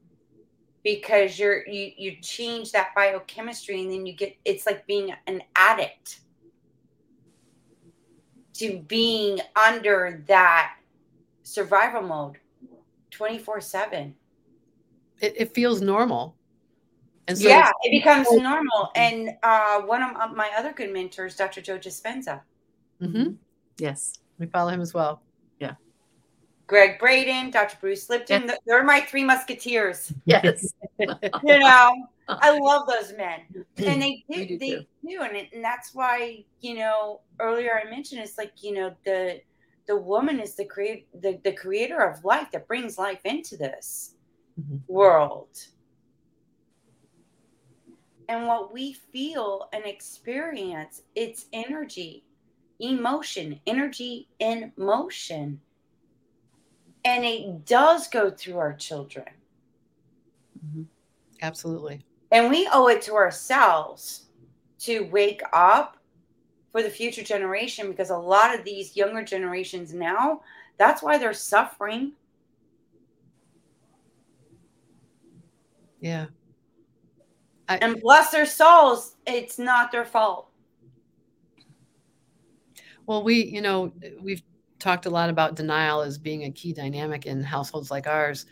[0.82, 5.42] because you're you you change that biochemistry and then you get it's like being an
[5.56, 6.20] addict
[8.54, 10.74] to being under that
[11.50, 12.38] survival mode
[13.10, 14.14] 24 7
[15.20, 16.36] it, it feels normal
[17.26, 21.60] and so yeah it becomes normal and uh, one of my other good mentors dr
[21.60, 22.40] joe dispenza
[23.02, 23.32] mm-hmm.
[23.78, 25.22] yes we follow him as well
[25.58, 25.74] yeah
[26.68, 27.76] Gregg Braden, Dr.
[27.80, 28.44] Bruce Lipton.
[28.46, 28.58] Yes.
[28.64, 30.12] They're my three musketeers.
[30.24, 30.72] Yes.
[31.00, 31.08] you
[31.58, 33.40] know, I love those men.
[33.76, 34.86] And they do, do they too.
[35.04, 35.22] do.
[35.22, 39.40] And, it, and that's why, you know, earlier I mentioned it's like, you know, the
[39.90, 44.14] the woman is the create the, the creator of life that brings life into this
[44.58, 44.76] mm-hmm.
[44.86, 45.48] world.
[48.28, 52.22] And what we feel and experience, it's energy,
[52.78, 55.60] emotion, energy in motion
[57.04, 59.26] and it does go through our children.
[60.64, 60.82] Mm-hmm.
[61.42, 62.06] Absolutely.
[62.30, 64.26] And we owe it to ourselves
[64.80, 65.96] to wake up
[66.72, 70.40] for the future generation because a lot of these younger generations now,
[70.78, 72.12] that's why they're suffering.
[76.00, 76.26] Yeah.
[77.68, 80.48] I, and bless their souls, it's not their fault.
[83.06, 84.42] Well, we, you know, we've
[84.78, 88.46] talked a lot about denial as being a key dynamic in households like ours.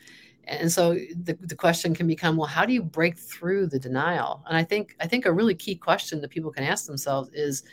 [0.45, 4.43] And so the, the question can become, well, how do you break through the denial?
[4.49, 7.65] And I think I think a really key question that people can ask themselves is,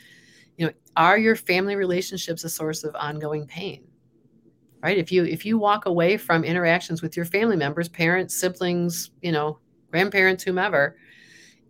[0.56, 3.86] you know, are your family relationships a source of ongoing pain?
[4.82, 4.98] Right?
[4.98, 9.32] If you if you walk away from interactions with your family members, parents, siblings, you
[9.32, 9.58] know,
[9.90, 10.96] grandparents, whomever,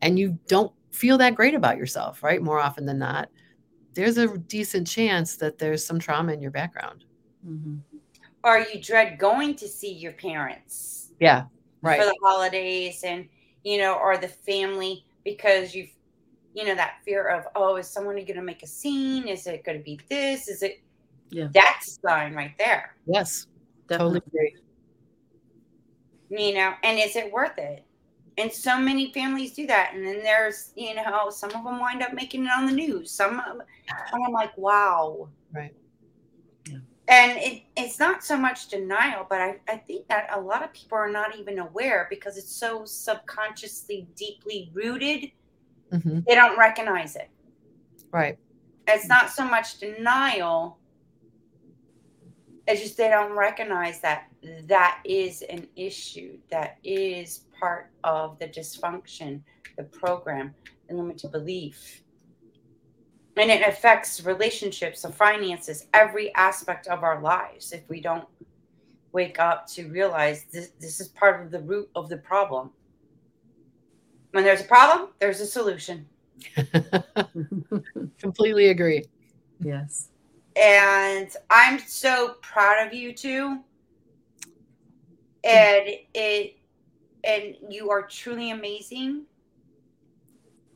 [0.03, 2.43] and you don't feel that great about yourself, right?
[2.43, 3.29] More often than not,
[3.95, 7.05] there's a decent chance that there's some trauma in your background.
[7.47, 7.77] Mm-hmm.
[8.45, 11.13] Or you dread going to see your parents.
[11.19, 11.45] Yeah,
[11.83, 11.99] right.
[11.99, 13.29] For the holidays and,
[13.65, 15.96] you know, or the family because you've,
[16.57, 19.29] you know, that fear of, oh, is someone going to make a scene?
[19.29, 20.49] Is it going to be this?
[20.49, 20.81] Is it?
[21.31, 21.49] Yeah.
[21.53, 22.97] That's a sign right there.
[23.07, 23.47] Yes,
[23.89, 24.21] definitely.
[24.21, 24.57] Totally
[26.29, 27.87] you know, and is it worth it?
[28.39, 32.03] and so many families do that and then there's you know some of them wind
[32.03, 33.63] up making it on the news some and
[34.25, 35.75] i'm like wow right
[36.69, 36.79] yeah.
[37.09, 40.73] and it, it's not so much denial but I, I think that a lot of
[40.73, 45.31] people are not even aware because it's so subconsciously deeply rooted
[45.93, 46.21] mm-hmm.
[46.27, 47.31] they don't recognize it.
[48.13, 48.39] Right.
[48.89, 50.79] It's not so much denial
[52.67, 54.29] it's just they don't recognize that
[54.65, 59.41] that is an issue that is part of the dysfunction
[59.77, 60.55] the program
[60.89, 62.03] the limited belief.
[63.37, 67.73] And it affects relationships and finances every aspect of our lives.
[67.73, 68.27] If we don't
[69.13, 72.71] wake up to realize this, this is part of the root of the problem
[74.37, 76.07] when there's a problem there's a solution
[78.19, 79.03] completely agree
[79.61, 80.11] yes
[80.57, 83.61] and I'm so proud of you too.
[85.45, 86.57] And it
[87.25, 89.25] and you are truly amazing.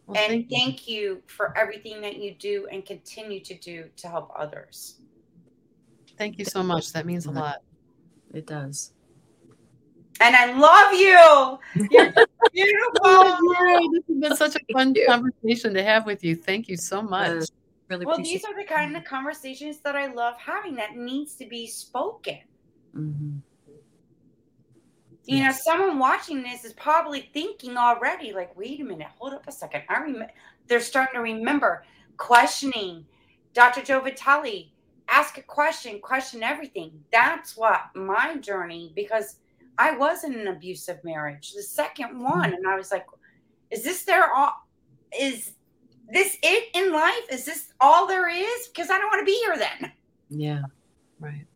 [0.07, 1.01] Well, and thank, thank you.
[1.01, 4.97] you for everything that you do and continue to do to help others.
[6.19, 6.93] Thank you so much.
[6.93, 7.63] That means a lot.
[8.35, 8.93] It does.
[10.21, 11.89] And I love you.
[11.91, 12.13] You're
[12.53, 13.25] beautiful.
[13.93, 16.37] this has been such a fun conversation to have with you.
[16.37, 17.45] Thank you so much
[17.91, 21.47] really well these are the kind of conversations that i love having that needs to
[21.47, 22.39] be spoken
[22.97, 23.37] mm-hmm.
[25.27, 25.67] you yes.
[25.67, 29.53] know someone watching this is probably thinking already like wait a minute hold up a
[29.53, 30.31] second i remember
[30.69, 31.85] they're starting to remember
[32.17, 33.05] questioning
[33.53, 34.71] dr joe vitale
[35.09, 39.37] ask a question question everything that's what my journey because
[39.79, 42.55] i was in an abusive marriage the second one mm-hmm.
[42.55, 43.07] and i was like
[43.71, 44.53] is this their all
[45.19, 45.53] is
[46.13, 47.23] this it in life?
[47.31, 48.69] Is this all there is?
[48.69, 49.93] Because I don't want to be here then.
[50.29, 50.63] Yeah,
[51.19, 51.47] right.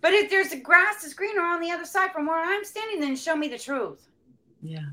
[0.00, 3.00] But if there's a grass is greener on the other side from where I'm standing,
[3.00, 4.08] then show me the truth.
[4.62, 4.86] Yeah.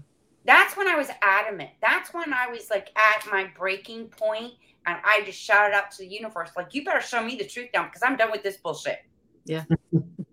[0.45, 1.71] That's when I was adamant.
[1.81, 4.53] That's when I was like at my breaking point
[4.87, 7.69] and I just shouted out to the universe, like, you better show me the truth
[7.73, 8.99] now because I'm done with this bullshit.
[9.45, 9.63] Yeah.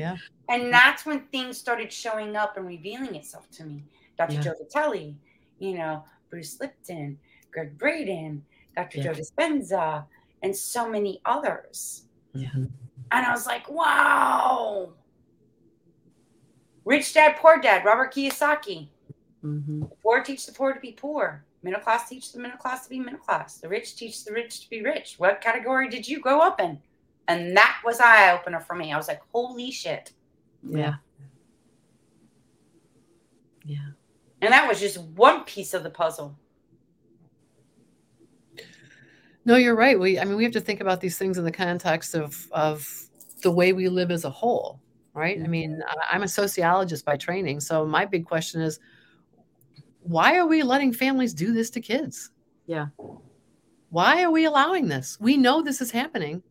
[0.00, 0.16] yeah.
[0.48, 3.84] And that's when things started showing up and revealing itself to me.
[4.18, 4.34] Dr.
[4.34, 4.40] Yeah.
[4.40, 5.14] Joe Vitale,
[5.58, 7.18] you know, Bruce Lipton,
[7.52, 8.44] Gregg Braden,
[8.76, 8.98] Dr.
[8.98, 9.04] Yeah.
[9.04, 10.04] Joe Dispenza,
[10.42, 12.04] and so many others.
[12.34, 12.48] Yeah.
[12.54, 14.92] And I was like, wow.
[16.84, 18.88] Rich Dad, Poor Dad, Robert Kiyosaki.
[19.44, 19.80] Mm-hmm.
[19.80, 21.44] The poor teach the poor to be poor.
[21.62, 23.58] Middle class teach the middle class to be middle class.
[23.58, 25.16] The rich teach the rich to be rich.
[25.18, 26.80] What category did you grow up in?
[27.28, 28.92] And that was eye opener for me.
[28.92, 30.12] I was like, holy shit.
[30.62, 30.94] Yeah.
[33.64, 33.90] Yeah.
[34.42, 36.36] And that was just one piece of the puzzle.
[39.44, 39.98] No, you're right.
[39.98, 42.86] We, I mean, we have to think about these things in the context of of
[43.42, 44.80] the way we live as a whole,
[45.14, 45.40] right?
[45.42, 46.14] I mean, Mm-hmm.
[46.14, 48.78] I'm a sociologist by training, so my big question is,
[50.02, 52.30] why are we letting families do this to kids?
[52.66, 52.88] Yeah.
[53.88, 55.18] Why are we allowing this?
[55.20, 56.42] We know this is happening.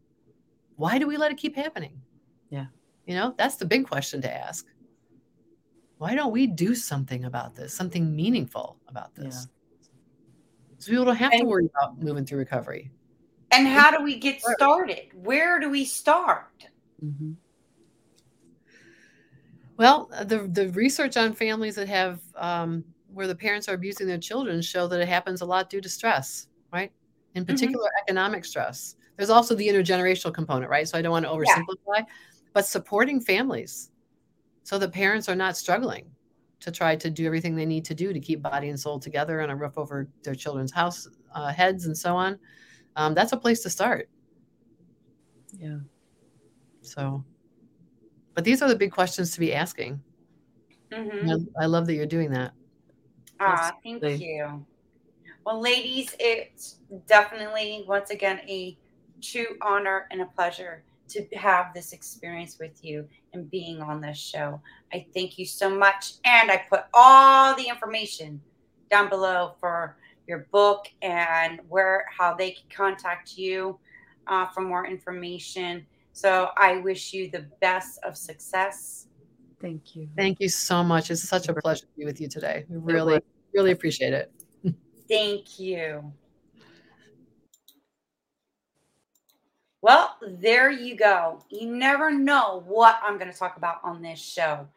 [0.79, 2.01] Why do we let it keep happening?
[2.49, 2.67] Yeah.
[3.05, 4.65] You know, that's the big question to ask.
[5.97, 9.49] Why don't we do something about this, something meaningful about this?
[10.77, 12.91] So people don't have to worry about moving through recovery.
[13.51, 15.09] And how do we get started?
[15.13, 16.69] Where do we start?
[17.03, 17.35] Mhm.
[19.75, 24.07] Well, uh, the the research on families that have um, where the parents are abusing
[24.07, 26.93] their children show that it happens a lot due to stress, right?
[27.35, 28.95] In particular, economic stress.
[29.19, 30.87] There's also the intergenerational component, right?
[30.87, 32.05] So I don't want to oversimplify,
[32.53, 33.91] but supporting families
[34.63, 36.09] so the parents are not struggling
[36.61, 39.41] to try to do everything they need to do to keep body and soul together
[39.41, 41.05] and a roof over their children's house
[41.35, 42.39] uh, heads and so on.
[42.95, 44.07] Um, that's a place to start.
[45.57, 45.79] Yeah.
[46.81, 47.25] So,
[48.35, 50.01] but these are the big questions to be asking.
[50.93, 51.45] Mhm.
[51.57, 52.53] I I love that you're doing that.
[53.41, 54.65] Ah, thank you.
[55.45, 58.77] Well, ladies, it's definitely once again a
[59.21, 64.17] true honor and a pleasure to have this experience with you and being on this
[64.17, 64.61] show.
[64.93, 66.13] I thank you so much.
[66.25, 68.41] And I put all the information
[68.89, 69.97] down below for
[70.27, 73.79] your book and where how they can contact you
[74.27, 75.85] uh, for more information.
[76.13, 79.07] So I wish you the best of success.
[79.59, 80.07] Thank you.
[80.15, 81.11] Thank you so much.
[81.11, 82.65] It's such a pleasure to be with you today.
[82.69, 83.19] We really,
[83.53, 84.31] really appreciate it.
[85.09, 86.13] Thank you.
[89.81, 91.43] Well, there you go.
[91.49, 94.67] You never know what I'm going to talk about on this show.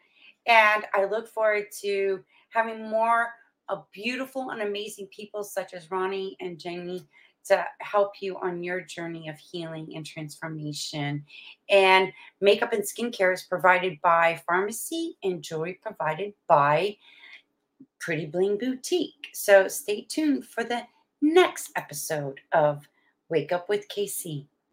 [0.47, 3.31] And I look forward to having more
[3.69, 7.05] of beautiful and amazing people such as Ronnie and Jenny
[7.45, 11.25] to help you on your journey of healing and transformation.
[11.69, 16.97] And makeup and skincare is provided by Pharmacy and jewelry provided by
[17.99, 19.29] Pretty Bling Boutique.
[19.33, 20.83] So stay tuned for the
[21.21, 22.89] next episode of
[23.29, 24.47] Wake Up with KC.